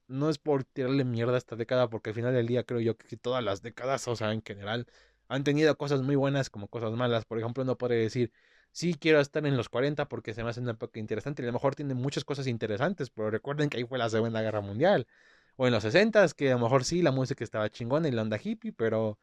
no 0.07 0.29
es 0.29 0.37
por 0.37 0.63
tirarle 0.63 1.03
mierda 1.05 1.35
a 1.35 1.37
esta 1.37 1.55
década, 1.55 1.89
porque 1.89 2.11
al 2.11 2.15
final 2.15 2.33
del 2.33 2.47
día 2.47 2.63
creo 2.63 2.79
yo 2.81 2.97
que 2.97 3.17
todas 3.17 3.43
las 3.43 3.61
décadas, 3.61 4.07
o 4.07 4.15
sea, 4.15 4.33
en 4.33 4.41
general, 4.43 4.87
han 5.27 5.43
tenido 5.43 5.75
cosas 5.77 6.01
muy 6.01 6.15
buenas 6.15 6.49
como 6.49 6.67
cosas 6.67 6.91
malas. 6.93 7.25
Por 7.25 7.39
ejemplo, 7.39 7.63
no 7.65 7.77
podría 7.77 7.99
decir, 7.99 8.31
sí 8.73 8.95
quiero 8.95 9.21
estar 9.21 9.45
en 9.45 9.57
los 9.57 9.69
40 9.69 10.09
porque 10.09 10.33
se 10.33 10.43
me 10.43 10.49
hace 10.49 10.59
una 10.61 10.71
época 10.73 10.99
interesante. 10.99 11.41
Y 11.43 11.45
a 11.45 11.47
lo 11.47 11.53
mejor 11.53 11.75
tiene 11.75 11.93
muchas 11.95 12.25
cosas 12.25 12.47
interesantes, 12.47 13.09
pero 13.11 13.31
recuerden 13.31 13.69
que 13.69 13.77
ahí 13.77 13.85
fue 13.85 13.99
la 13.99 14.09
Segunda 14.09 14.41
Guerra 14.41 14.61
Mundial. 14.61 15.07
O 15.55 15.67
en 15.67 15.73
los 15.73 15.83
60 15.83 16.27
que 16.35 16.51
a 16.51 16.55
lo 16.55 16.61
mejor 16.61 16.83
sí, 16.83 17.01
la 17.01 17.11
música 17.11 17.43
estaba 17.43 17.69
chingona 17.69 18.07
y 18.09 18.11
la 18.11 18.23
onda 18.23 18.39
hippie, 18.43 18.73
pero 18.73 19.19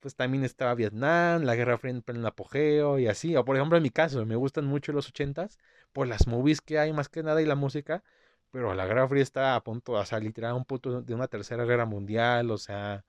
pues 0.00 0.16
también 0.16 0.44
estaba 0.44 0.74
Vietnam, 0.74 1.44
la 1.44 1.54
Guerra 1.56 1.78
Fría 1.78 1.92
en 2.06 2.16
el 2.16 2.26
apogeo 2.26 2.98
y 2.98 3.06
así. 3.08 3.36
O 3.36 3.44
por 3.44 3.56
ejemplo 3.56 3.76
en 3.78 3.82
mi 3.84 3.90
caso, 3.90 4.24
me 4.26 4.36
gustan 4.36 4.64
mucho 4.66 4.92
los 4.92 5.08
80s 5.08 5.58
por 5.92 6.08
las 6.08 6.26
movies 6.26 6.60
que 6.60 6.78
hay 6.78 6.92
más 6.92 7.08
que 7.08 7.22
nada 7.22 7.42
y 7.42 7.46
la 7.46 7.56
música. 7.56 8.02
Pero 8.50 8.74
la 8.74 8.86
Guerra 8.86 9.08
Fría 9.08 9.22
está 9.22 9.54
a 9.56 9.62
punto, 9.64 9.92
o 9.92 10.04
sea, 10.04 10.20
literal, 10.20 10.52
a 10.52 10.54
un 10.54 10.64
punto 10.64 11.02
de 11.02 11.14
una 11.14 11.28
tercera 11.28 11.64
guerra 11.64 11.86
mundial, 11.86 12.50
o 12.50 12.58
sea, 12.58 13.04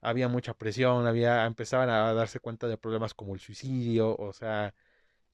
había 0.00 0.28
mucha 0.28 0.54
presión, 0.54 1.06
había, 1.06 1.46
empezaban 1.46 1.90
a 1.90 2.12
darse 2.14 2.40
cuenta 2.40 2.68
de 2.68 2.78
problemas 2.78 3.14
como 3.14 3.34
el 3.34 3.40
suicidio, 3.40 4.16
o 4.16 4.32
sea, 4.32 4.74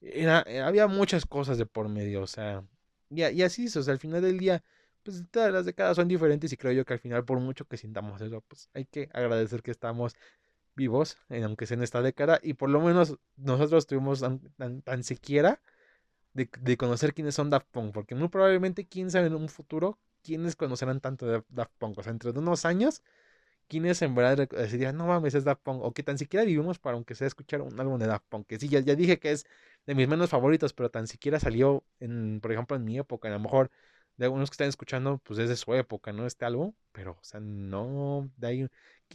era, 0.01 0.43
eh, 0.47 0.61
había 0.61 0.87
muchas 0.87 1.25
cosas 1.25 1.57
de 1.57 1.65
por 1.65 1.89
medio, 1.89 2.21
o 2.21 2.27
sea, 2.27 2.63
y, 3.09 3.23
y 3.23 3.43
así 3.43 3.65
es, 3.65 3.75
o 3.77 3.83
sea, 3.83 3.93
al 3.93 3.99
final 3.99 4.21
del 4.21 4.37
día, 4.37 4.63
pues 5.03 5.23
todas 5.31 5.51
las 5.51 5.65
décadas 5.65 5.95
son 5.95 6.07
diferentes 6.07 6.51
y 6.51 6.57
creo 6.57 6.73
yo 6.73 6.85
que 6.85 6.93
al 6.93 6.99
final, 6.99 7.25
por 7.25 7.39
mucho 7.39 7.65
que 7.65 7.77
sintamos 7.77 8.21
eso, 8.21 8.41
pues 8.47 8.69
hay 8.73 8.85
que 8.85 9.09
agradecer 9.13 9.63
que 9.63 9.71
estamos 9.71 10.15
vivos, 10.75 11.17
aunque 11.29 11.65
sea 11.65 11.75
en 11.75 11.83
esta 11.83 12.01
década, 12.01 12.39
y 12.43 12.53
por 12.53 12.69
lo 12.69 12.79
menos 12.81 13.17
nosotros 13.35 13.87
tuvimos 13.87 14.21
tan, 14.21 14.81
tan, 14.83 15.03
siquiera 15.03 15.59
de, 16.33 16.49
de, 16.61 16.77
conocer 16.77 17.13
quiénes 17.13 17.35
son 17.35 17.49
Daft 17.49 17.67
Punk, 17.71 17.93
porque 17.93 18.15
muy 18.15 18.29
probablemente 18.29 18.87
quién 18.87 19.09
sabe 19.09 19.27
en 19.27 19.35
un 19.35 19.49
futuro 19.49 19.97
quiénes 20.23 20.55
conocerán 20.55 21.01
tanto 21.01 21.25
de 21.25 21.43
Daft 21.49 21.71
Punk, 21.79 21.97
o 21.97 22.03
sea, 22.03 22.11
entre 22.11 22.31
unos 22.31 22.65
años 22.65 23.01
quienes 23.67 24.01
en 24.01 24.15
verdad 24.15 24.47
decidirían, 24.49 24.97
no 24.97 25.07
mames, 25.07 25.35
es 25.35 25.43
Daft 25.43 25.61
Punk, 25.63 25.83
o 25.83 25.93
que 25.93 26.03
tan 26.03 26.17
siquiera 26.17 26.45
vivimos 26.45 26.79
para 26.79 26.95
aunque 26.95 27.15
sea 27.15 27.27
escuchar 27.27 27.61
un 27.61 27.79
álbum 27.79 27.99
de 27.99 28.07
Daft 28.07 28.25
Punk, 28.29 28.47
que 28.47 28.59
sí, 28.59 28.69
ya, 28.69 28.79
ya 28.79 28.95
dije 28.95 29.19
que 29.19 29.31
es 29.31 29.45
de 29.85 29.95
mis 29.95 30.07
menos 30.07 30.29
favoritos, 30.29 30.73
pero 30.73 30.89
tan 30.89 31.07
siquiera 31.07 31.39
salió, 31.39 31.83
en, 31.99 32.39
por 32.41 32.51
ejemplo, 32.51 32.75
en 32.77 32.85
mi 32.85 32.97
época, 32.97 33.27
a 33.29 33.31
lo 33.31 33.39
mejor 33.39 33.71
de 34.17 34.25
algunos 34.25 34.49
que 34.49 34.55
están 34.55 34.69
escuchando, 34.69 35.19
pues 35.19 35.39
es 35.39 35.49
de 35.49 35.55
su 35.55 35.73
época, 35.75 36.11
¿no? 36.13 36.25
Este 36.25 36.45
álbum, 36.45 36.73
pero, 36.91 37.11
o 37.13 37.23
sea, 37.23 37.39
no, 37.39 38.29
de 38.37 38.47
ahí, 38.47 38.67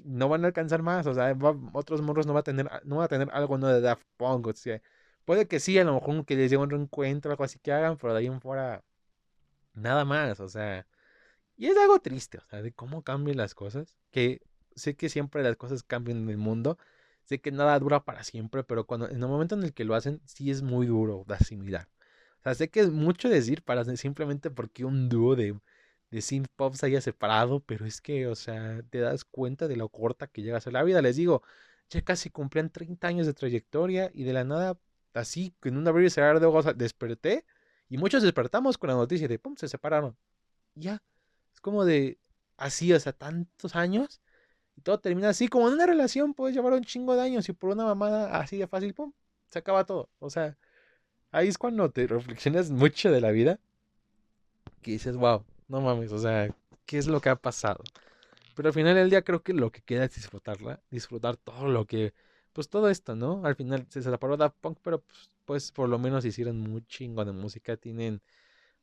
no 0.04 0.28
van 0.28 0.44
a 0.44 0.48
alcanzar 0.48 0.82
más, 0.82 1.06
o 1.06 1.14
sea, 1.14 1.36
otros 1.72 2.02
morros 2.02 2.26
no 2.26 2.34
va 2.34 2.40
a 2.40 2.42
tener, 2.44 2.68
no 2.84 2.98
va 2.98 3.04
a 3.04 3.08
tener 3.08 3.28
algo 3.32 3.58
no 3.58 3.68
de 3.68 3.80
Daft 3.80 4.04
Punk, 4.16 4.46
o 4.46 4.54
sea, 4.54 4.80
puede 5.24 5.46
que 5.48 5.60
sí, 5.60 5.78
a 5.78 5.84
lo 5.84 5.94
mejor 5.94 6.24
que 6.24 6.36
les 6.36 6.50
llegue 6.50 6.62
un 6.62 6.70
reencuentro, 6.70 7.30
algo 7.30 7.44
así 7.44 7.58
que 7.58 7.72
hagan, 7.72 7.96
pero 7.98 8.12
de 8.14 8.20
ahí 8.20 8.26
en 8.26 8.40
fuera, 8.40 8.84
nada 9.74 10.04
más, 10.04 10.40
o 10.40 10.48
sea, 10.48 10.86
y 11.56 11.68
es 11.68 11.76
algo 11.76 12.00
triste, 12.00 12.38
o 12.38 12.44
sea, 12.48 12.62
de 12.62 12.72
cómo 12.72 13.02
cambian 13.02 13.36
las 13.36 13.54
cosas. 13.54 13.96
Que 14.10 14.42
sé 14.76 14.96
que 14.96 15.08
siempre 15.08 15.42
las 15.42 15.56
cosas 15.56 15.82
cambian 15.82 16.18
en 16.18 16.30
el 16.30 16.38
mundo. 16.38 16.78
Sé 17.24 17.40
que 17.40 17.52
nada 17.52 17.78
dura 17.78 18.04
para 18.04 18.24
siempre, 18.24 18.64
pero 18.64 18.86
cuando 18.86 19.08
en 19.08 19.22
el 19.22 19.28
momento 19.28 19.54
en 19.54 19.62
el 19.64 19.72
que 19.74 19.84
lo 19.84 19.94
hacen, 19.94 20.20
sí 20.26 20.50
es 20.50 20.62
muy 20.62 20.86
duro 20.86 21.24
de 21.26 21.34
asimilar. 21.34 21.88
O 22.40 22.42
sea, 22.42 22.54
sé 22.54 22.70
que 22.70 22.80
es 22.80 22.90
mucho 22.90 23.28
decir 23.28 23.62
para 23.62 23.84
simplemente 23.96 24.50
porque 24.50 24.84
un 24.84 25.08
dúo 25.08 25.36
de, 25.36 25.58
de 26.10 26.20
synth 26.22 26.48
pop 26.56 26.74
se 26.74 26.86
haya 26.86 27.00
separado, 27.00 27.60
pero 27.60 27.86
es 27.86 28.00
que, 28.00 28.26
o 28.26 28.34
sea, 28.34 28.82
te 28.90 28.98
das 29.00 29.24
cuenta 29.24 29.68
de 29.68 29.76
lo 29.76 29.88
corta 29.88 30.26
que 30.26 30.42
llega 30.42 30.58
a 30.58 30.60
ser 30.60 30.72
la 30.74 30.82
vida. 30.82 31.02
Les 31.02 31.16
digo, 31.16 31.42
ya 31.90 32.02
casi 32.02 32.30
cumplían 32.30 32.70
30 32.70 33.08
años 33.08 33.26
de 33.26 33.34
trayectoria 33.34 34.10
y 34.14 34.24
de 34.24 34.32
la 34.32 34.44
nada, 34.44 34.78
así, 35.14 35.54
en 35.62 35.76
un 35.76 35.86
abrir 35.88 36.06
y 36.06 36.10
cerrar 36.10 36.40
de 36.40 36.46
ojos, 36.46 36.66
desperté 36.76 37.44
y 37.88 37.98
muchos 37.98 38.22
despertamos 38.22 38.78
con 38.78 38.88
la 38.88 38.94
noticia 38.96 39.28
de, 39.28 39.38
pum, 39.38 39.54
se 39.56 39.68
separaron. 39.68 40.16
Ya, 40.74 41.02
como 41.60 41.84
de 41.84 42.18
así, 42.56 42.92
o 42.92 43.00
sea, 43.00 43.12
tantos 43.12 43.76
años. 43.76 44.20
Y 44.76 44.80
todo 44.82 44.98
termina 45.00 45.30
así, 45.30 45.48
como 45.48 45.68
en 45.68 45.74
una 45.74 45.86
relación 45.86 46.34
puedes 46.34 46.56
llevar 46.56 46.72
un 46.72 46.84
chingo 46.84 47.14
de 47.14 47.22
años 47.22 47.48
y 47.48 47.52
por 47.52 47.70
una 47.70 47.84
mamada 47.84 48.38
así 48.38 48.56
de 48.56 48.66
fácil, 48.66 48.94
pum, 48.94 49.12
se 49.50 49.58
acaba 49.58 49.84
todo. 49.84 50.08
O 50.18 50.30
sea, 50.30 50.56
ahí 51.30 51.48
es 51.48 51.58
cuando 51.58 51.90
te 51.90 52.06
reflexionas 52.06 52.70
mucho 52.70 53.10
de 53.10 53.20
la 53.20 53.30
vida. 53.30 53.60
Que 54.80 54.92
dices, 54.92 55.16
wow, 55.16 55.44
no 55.68 55.80
mames, 55.80 56.12
o 56.12 56.18
sea, 56.18 56.54
¿qué 56.86 56.98
es 56.98 57.06
lo 57.06 57.20
que 57.20 57.28
ha 57.28 57.36
pasado? 57.36 57.82
Pero 58.54 58.68
al 58.68 58.74
final 58.74 58.94
del 58.94 59.10
día 59.10 59.22
creo 59.22 59.42
que 59.42 59.52
lo 59.52 59.70
que 59.70 59.82
queda 59.82 60.04
es 60.04 60.14
disfrutarla, 60.14 60.80
disfrutar 60.90 61.36
todo 61.36 61.68
lo 61.68 61.86
que, 61.86 62.12
pues 62.52 62.68
todo 62.68 62.88
esto, 62.90 63.14
¿no? 63.16 63.44
Al 63.44 63.56
final 63.56 63.86
se 63.88 64.02
separó 64.02 64.36
Daft 64.36 64.56
Punk, 64.60 64.78
pero 64.82 65.00
pues, 65.00 65.30
pues 65.44 65.72
por 65.72 65.88
lo 65.88 65.98
menos 65.98 66.24
hicieron 66.24 66.58
muy 66.58 66.82
chingo 66.86 67.24
de 67.24 67.32
música, 67.32 67.76
tienen 67.76 68.20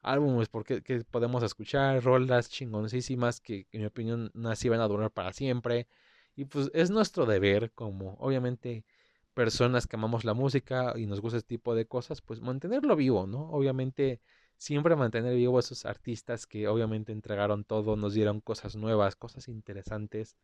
álbumes 0.01 0.49
porque 0.49 0.81
que 0.81 1.03
podemos 1.03 1.43
escuchar, 1.43 2.03
rolas 2.03 2.49
chingoncísimas 2.49 3.41
que 3.41 3.67
en 3.71 3.81
mi 3.81 3.87
opinión 3.87 4.31
así 4.45 4.69
van 4.69 4.81
a 4.81 4.87
durar 4.87 5.11
para 5.11 5.33
siempre. 5.33 5.87
Y 6.35 6.45
pues 6.45 6.71
es 6.73 6.89
nuestro 6.89 7.25
deber 7.25 7.71
como 7.73 8.15
obviamente 8.19 8.85
personas 9.33 9.87
que 9.87 9.95
amamos 9.95 10.25
la 10.25 10.33
música 10.33 10.93
y 10.97 11.05
nos 11.05 11.21
gusta 11.21 11.37
este 11.37 11.49
tipo 11.55 11.75
de 11.75 11.85
cosas, 11.85 12.21
pues 12.21 12.41
mantenerlo 12.41 12.95
vivo, 12.95 13.27
¿no? 13.27 13.49
Obviamente 13.51 14.21
siempre 14.57 14.95
mantener 14.95 15.35
vivo 15.35 15.59
esos 15.59 15.85
artistas 15.85 16.45
que 16.45 16.67
obviamente 16.67 17.11
entregaron 17.11 17.63
todo, 17.63 17.95
nos 17.95 18.13
dieron 18.13 18.41
cosas 18.41 18.75
nuevas, 18.75 19.15
cosas 19.15 19.47
interesantes 19.47 20.35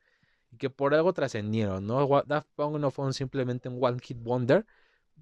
y 0.51 0.57
que 0.57 0.69
por 0.69 0.93
algo 0.95 1.13
trascendieron, 1.13 1.85
¿no? 1.85 2.07
Daft 2.25 2.47
Punk 2.55 2.77
no 2.79 2.91
fue 2.91 3.11
simplemente 3.13 3.69
un 3.69 3.83
one 3.83 3.99
hit 4.01 4.17
wonder, 4.21 4.65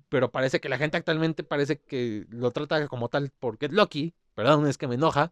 pero 0.10 0.32
parece 0.32 0.60
que 0.60 0.70
la 0.70 0.78
gente 0.78 0.98
actualmente 0.98 1.44
parece 1.44 1.80
que 1.80 2.26
lo 2.30 2.52
trata 2.52 2.88
como 2.88 3.10
tal 3.10 3.32
porque 3.40 3.68
es 3.68 3.74
Lucky, 3.74 4.14
perdón, 4.36 4.68
es 4.68 4.78
que 4.78 4.88
me 4.88 4.96
enoja, 4.96 5.32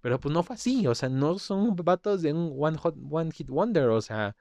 pero 0.00 0.20
pues 0.20 0.32
no 0.32 0.42
fue 0.42 0.54
así, 0.54 0.86
o 0.86 0.94
sea, 0.94 1.08
no 1.08 1.38
son 1.38 1.74
vatos 1.76 2.22
de 2.22 2.32
un 2.32 2.54
one, 2.58 2.78
hot, 2.78 2.96
one 3.10 3.30
hit 3.32 3.48
wonder, 3.48 3.88
o 3.88 4.00
sea, 4.00 4.36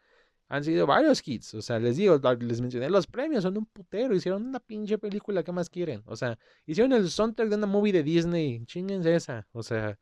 han 0.49 0.63
sido 0.63 0.87
varios 0.87 1.21
hits, 1.27 1.55
o 1.55 1.61
sea, 1.61 1.79
les 1.79 1.97
digo, 1.97 2.19
les 2.39 2.61
mencioné 2.61 2.89
los 2.89 3.07
premios, 3.07 3.43
son 3.43 3.57
un 3.57 3.65
putero, 3.65 4.15
hicieron 4.15 4.45
una 4.47 4.59
pinche 4.59 4.97
película, 4.97 5.43
¿qué 5.43 5.51
más 5.51 5.69
quieren? 5.69 6.03
O 6.05 6.15
sea, 6.15 6.37
hicieron 6.65 6.93
el 6.93 7.09
soundtrack 7.09 7.49
de 7.49 7.55
una 7.55 7.67
movie 7.67 7.91
de 7.93 8.03
Disney, 8.03 8.65
chinguense 8.65 9.15
esa, 9.15 9.47
o 9.51 9.63
sea, 9.63 9.99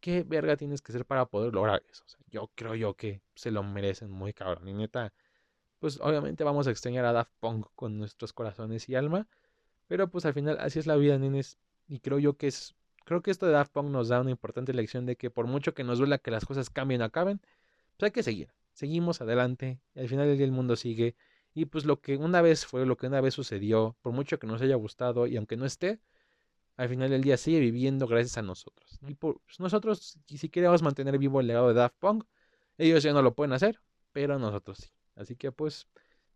¿qué 0.00 0.22
verga 0.22 0.56
tienes 0.56 0.82
que 0.82 0.92
hacer 0.92 1.04
para 1.06 1.26
poder 1.26 1.54
lograr 1.54 1.82
eso? 1.90 2.04
O 2.06 2.08
sea, 2.08 2.20
yo 2.30 2.50
creo 2.54 2.74
yo 2.74 2.94
que 2.94 3.22
se 3.34 3.50
lo 3.50 3.62
merecen 3.62 4.10
muy 4.10 4.32
cabrón, 4.32 4.68
y 4.68 4.74
neta, 4.74 5.12
pues 5.80 5.98
obviamente 6.00 6.44
vamos 6.44 6.66
a 6.66 6.70
extrañar 6.70 7.04
a 7.04 7.12
Daft 7.12 7.32
Punk 7.40 7.66
con 7.74 7.98
nuestros 7.98 8.32
corazones 8.32 8.88
y 8.88 8.94
alma, 8.94 9.28
pero 9.88 10.08
pues 10.08 10.24
al 10.26 10.34
final 10.34 10.58
así 10.60 10.78
es 10.78 10.86
la 10.86 10.96
vida, 10.96 11.18
nenes, 11.18 11.58
y 11.88 12.00
creo 12.00 12.18
yo 12.18 12.36
que 12.36 12.48
es 12.48 12.74
creo 13.04 13.22
que 13.22 13.30
esto 13.30 13.46
de 13.46 13.52
Daft 13.52 13.72
Punk 13.72 13.88
nos 13.90 14.08
da 14.08 14.20
una 14.20 14.30
importante 14.30 14.72
lección 14.74 15.06
de 15.06 15.16
que 15.16 15.30
por 15.30 15.46
mucho 15.46 15.74
que 15.74 15.84
nos 15.84 15.98
duela 15.98 16.18
que 16.18 16.30
las 16.30 16.44
cosas 16.44 16.70
cambien 16.70 17.02
o 17.02 17.04
acaben, 17.04 17.40
pues 17.96 18.08
hay 18.08 18.10
que 18.10 18.22
seguir. 18.22 18.52
Seguimos 18.72 19.20
adelante, 19.20 19.80
al 19.94 20.08
final 20.08 20.26
del 20.26 20.36
día 20.36 20.46
el 20.46 20.52
mundo 20.52 20.76
sigue. 20.76 21.16
Y 21.54 21.66
pues 21.66 21.84
lo 21.84 22.00
que 22.00 22.16
una 22.16 22.42
vez 22.42 22.66
fue, 22.66 22.84
lo 22.84 22.96
que 22.96 23.06
una 23.06 23.20
vez 23.20 23.34
sucedió, 23.34 23.96
por 24.02 24.12
mucho 24.12 24.38
que 24.38 24.46
nos 24.46 24.60
haya 24.62 24.74
gustado 24.74 25.26
y 25.26 25.36
aunque 25.36 25.56
no 25.56 25.64
esté, 25.66 26.00
al 26.76 26.88
final 26.88 27.10
del 27.10 27.22
día 27.22 27.36
sigue 27.36 27.60
viviendo 27.60 28.06
gracias 28.08 28.38
a 28.38 28.42
nosotros. 28.42 28.98
Y 29.06 29.14
por, 29.14 29.40
pues 29.42 29.60
nosotros, 29.60 30.18
si 30.26 30.48
queremos 30.48 30.82
mantener 30.82 31.18
vivo 31.18 31.40
el 31.40 31.46
legado 31.46 31.68
de 31.68 31.74
Daft 31.74 31.96
Punk, 32.00 32.24
ellos 32.78 33.02
ya 33.04 33.12
no 33.12 33.22
lo 33.22 33.34
pueden 33.34 33.52
hacer, 33.52 33.80
pero 34.12 34.38
nosotros 34.38 34.78
sí. 34.78 34.90
Así 35.14 35.36
que 35.36 35.52
pues, 35.52 35.86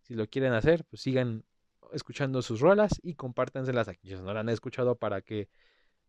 si 0.03 0.15
lo 0.15 0.29
quieren 0.29 0.53
hacer, 0.53 0.85
pues 0.85 1.03
sigan 1.03 1.45
escuchando 1.93 2.43
sus 2.43 2.61
rolas 2.61 3.01
y 3.03 3.15
compártanselas 3.15 3.89
aquí. 3.89 4.09
Si 4.09 4.15
no 4.15 4.33
la 4.33 4.41
han 4.41 4.49
escuchado 4.49 4.97
para 4.97 5.21
que 5.23 5.49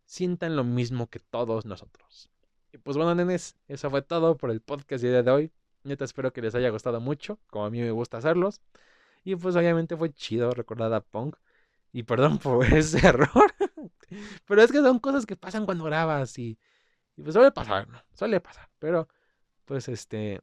sientan 0.10 0.56
lo 0.56 0.64
mismo 0.64 1.08
que 1.08 1.20
todos 1.20 1.66
nosotros. 1.66 2.32
Y 2.74 2.80
pues 2.80 2.98
bueno, 2.98 3.14
nenes, 3.14 3.56
eso 3.68 3.92
fue 3.92 4.02
todo 4.02 4.38
por 4.38 4.50
el 4.50 4.60
podcast 4.60 5.04
de 5.04 5.10
día 5.10 5.22
de 5.22 5.30
hoy. 5.30 5.52
Neta, 5.84 6.04
espero 6.04 6.34
que 6.34 6.42
les 6.42 6.56
haya 6.56 6.72
gustado 6.72 7.00
mucho, 7.00 7.38
como 7.52 7.66
a 7.66 7.70
mí 7.70 7.80
me 7.80 7.92
gusta 7.92 8.18
hacerlos. 8.18 8.60
Y 9.24 9.36
pues 9.36 9.56
obviamente 9.56 9.96
fue 9.96 10.12
chido 10.12 10.50
recordar 10.50 10.92
a 10.96 11.02
Punk. 11.02 11.36
Y 11.92 12.04
perdón 12.04 12.40
por 12.40 12.66
ese 12.66 13.06
error. 13.08 13.54
Pero 14.48 14.64
es 14.64 14.72
que 14.72 14.80
son 14.80 14.98
cosas 14.98 15.28
que 15.28 15.36
pasan 15.36 15.66
cuando 15.66 15.84
grabas 15.84 16.40
y, 16.40 16.58
y 17.16 17.22
pues 17.22 17.36
suele 17.36 17.52
pasar, 17.52 17.88
¿no? 17.88 18.02
Suele 18.14 18.42
pasar. 18.42 18.68
Pero 18.80 19.08
pues 19.66 19.88
este... 19.90 20.42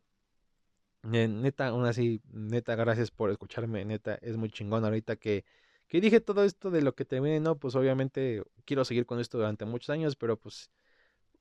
Neta, 1.03 1.69
aún 1.69 1.87
así, 1.87 2.21
neta, 2.31 2.77
gracias 2.77 3.11
por 3.11 3.31
escucharme. 3.31 3.85
Neta, 3.85 4.15
es 4.23 4.37
muy 4.37 4.51
chingón 4.51 4.85
ahorita 4.85 5.17
que, 5.17 5.45
que 5.89 6.01
dije 6.01 6.21
todo 6.21 6.45
esto 6.45 6.71
de 6.71 6.83
lo 6.83 6.95
que 6.95 7.05
termine, 7.05 7.41
¿no? 7.41 7.59
Pues 7.59 7.75
obviamente 7.75 8.43
quiero 8.65 8.85
seguir 8.85 9.07
con 9.07 9.21
esto 9.21 9.39
durante 9.39 9.65
muchos 9.65 9.91
años, 9.91 10.17
pero 10.17 10.39
pues 10.39 10.71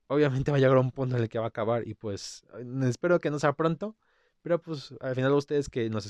obviamente 0.07 0.51
va 0.51 0.57
a 0.57 0.59
llegar 0.59 0.77
a 0.77 0.81
un 0.81 0.91
punto 0.91 1.15
en 1.17 1.23
el 1.23 1.29
que 1.29 1.39
va 1.39 1.45
a 1.45 1.49
acabar 1.49 1.87
y 1.87 1.93
pues 1.95 2.45
espero 2.83 3.19
que 3.19 3.31
no 3.31 3.39
sea 3.39 3.53
pronto. 3.53 3.95
Pero 4.41 4.61
pues 4.61 4.93
al 5.01 5.15
final 5.15 5.33
ustedes 5.33 5.69
que 5.69 5.89
nos 5.89 6.05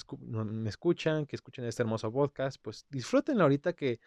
me 0.46 0.70
escuchan, 0.70 1.26
que 1.26 1.38
escuchen 1.38 1.64
este 1.66 1.84
hermoso 1.84 2.12
podcast, 2.12 2.58
pues 2.62 2.86
disfrútenlo 2.90 3.44
ahorita 3.44 3.74
que, 3.74 4.02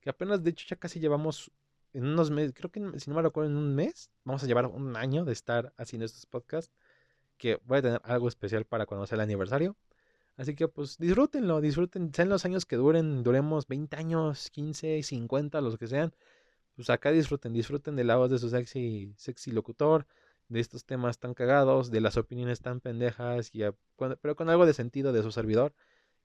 que 0.00 0.08
apenas 0.08 0.42
de 0.42 0.50
hecho 0.50 0.64
ya 0.66 0.76
casi 0.76 1.00
llevamos 1.00 1.50
en 1.92 2.06
unos 2.06 2.30
meses, 2.30 2.52
creo 2.54 2.70
que 2.70 2.80
si 2.98 3.10
no 3.10 3.16
me 3.16 3.22
recuerdo 3.22 3.50
en 3.50 3.56
un 3.56 3.74
mes, 3.74 4.10
vamos 4.24 4.42
a 4.42 4.46
llevar 4.46 4.66
un 4.66 4.96
año 4.96 5.24
de 5.24 5.32
estar 5.32 5.72
haciendo 5.76 6.06
estos 6.06 6.26
podcasts, 6.26 6.72
que 7.38 7.60
voy 7.64 7.78
a 7.78 7.82
tener 7.82 8.00
algo 8.04 8.28
especial 8.28 8.64
para 8.64 8.86
cuando 8.86 9.06
sea 9.06 9.16
el 9.16 9.22
aniversario. 9.22 9.76
Así 10.36 10.54
que 10.54 10.66
pues 10.68 10.98
disfrútenlo, 10.98 11.60
disfruten, 11.60 12.12
sean 12.12 12.28
los 12.28 12.44
años 12.44 12.66
que 12.66 12.76
duren, 12.76 13.22
duremos 13.22 13.68
20 13.68 13.96
años, 13.96 14.50
15, 14.50 15.02
50, 15.02 15.60
los 15.60 15.78
que 15.78 15.86
sean. 15.86 16.12
Pues 16.74 16.90
acá 16.90 17.12
disfruten, 17.12 17.52
disfruten 17.52 17.94
de 17.96 18.04
la 18.04 18.16
voz 18.16 18.30
de 18.30 18.38
su 18.38 18.50
sexy, 18.50 19.14
sexy 19.16 19.52
locutor, 19.52 20.06
de 20.48 20.60
estos 20.60 20.84
temas 20.84 21.18
tan 21.18 21.34
cagados, 21.34 21.90
de 21.90 22.00
las 22.00 22.16
opiniones 22.16 22.60
tan 22.60 22.80
pendejas, 22.80 23.50
y 23.54 23.62
pero 23.96 24.36
con 24.36 24.50
algo 24.50 24.66
de 24.66 24.74
sentido 24.74 25.12
de 25.12 25.22
su 25.22 25.30
servidor. 25.30 25.72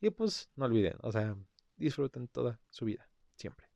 Y 0.01 0.09
pues 0.09 0.49
no 0.55 0.65
olviden, 0.65 0.95
o 1.01 1.11
sea, 1.11 1.35
disfruten 1.77 2.27
toda 2.27 2.59
su 2.69 2.85
vida, 2.85 3.07
siempre. 3.35 3.67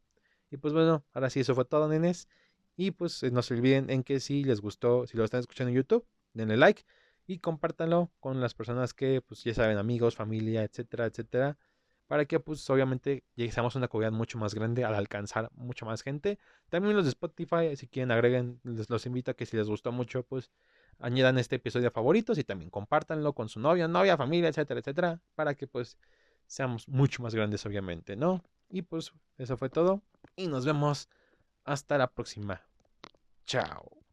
Y 0.49 0.57
pues 0.57 0.73
bueno, 0.73 1.05
ahora 1.13 1.29
sí, 1.29 1.41
eso 1.41 1.55
fue 1.55 1.65
todo, 1.65 1.87
nenes. 1.87 2.27
Y 2.75 2.91
pues 2.91 3.21
eh, 3.23 3.31
no 3.31 3.41
se 3.43 3.53
olviden 3.53 3.89
en 3.89 4.03
que 4.03 4.19
si 4.19 4.43
les 4.43 4.61
gustó, 4.61 5.05
si 5.05 5.17
lo 5.17 5.23
están 5.23 5.41
escuchando 5.41 5.69
en 5.69 5.75
YouTube, 5.75 6.05
denle 6.33 6.57
like 6.57 6.83
y 7.25 7.39
compártanlo 7.39 8.11
con 8.19 8.41
las 8.41 8.53
personas 8.53 8.93
que, 8.93 9.21
pues 9.21 9.43
ya 9.43 9.53
saben, 9.53 9.77
amigos, 9.77 10.15
familia, 10.15 10.63
etcétera, 10.63 11.05
etcétera, 11.05 11.57
para 12.07 12.25
que, 12.25 12.39
pues 12.39 12.69
obviamente, 12.69 13.23
lleguemos 13.35 13.75
a 13.75 13.79
una 13.79 13.87
comunidad 13.87 14.11
mucho 14.11 14.37
más 14.37 14.53
grande 14.53 14.83
al 14.83 14.93
alcanzar 14.93 15.49
mucha 15.55 15.85
más 15.85 16.03
gente. 16.03 16.37
También 16.69 16.95
los 16.95 17.05
de 17.05 17.09
Spotify, 17.09 17.75
si 17.75 17.87
quieren, 17.87 18.11
agreguen, 18.11 18.59
les 18.63 18.89
los 18.89 19.05
invito 19.05 19.31
a 19.31 19.33
que 19.33 19.45
si 19.45 19.57
les 19.57 19.67
gustó 19.67 19.91
mucho, 19.91 20.23
pues 20.23 20.51
añadan 20.99 21.37
este 21.37 21.55
episodio 21.55 21.87
a 21.87 21.91
favoritos 21.91 22.37
y 22.37 22.43
también 22.43 22.69
compártanlo 22.69 23.33
con 23.33 23.49
su 23.49 23.59
novio, 23.59 23.87
novia, 23.87 24.17
familia, 24.17 24.49
etcétera, 24.49 24.79
etcétera, 24.81 25.21
para 25.35 25.55
que, 25.55 25.65
pues, 25.67 25.97
seamos 26.45 26.87
mucho 26.87 27.23
más 27.23 27.33
grandes, 27.33 27.65
obviamente, 27.65 28.15
¿no? 28.15 28.43
Y 28.69 28.81
pues, 28.83 29.11
eso 29.37 29.57
fue 29.57 29.69
todo. 29.69 30.01
Y 30.35 30.47
nos 30.47 30.65
vemos 30.65 31.09
hasta 31.63 31.97
la 31.97 32.07
próxima. 32.07 32.61
Chao. 33.45 34.03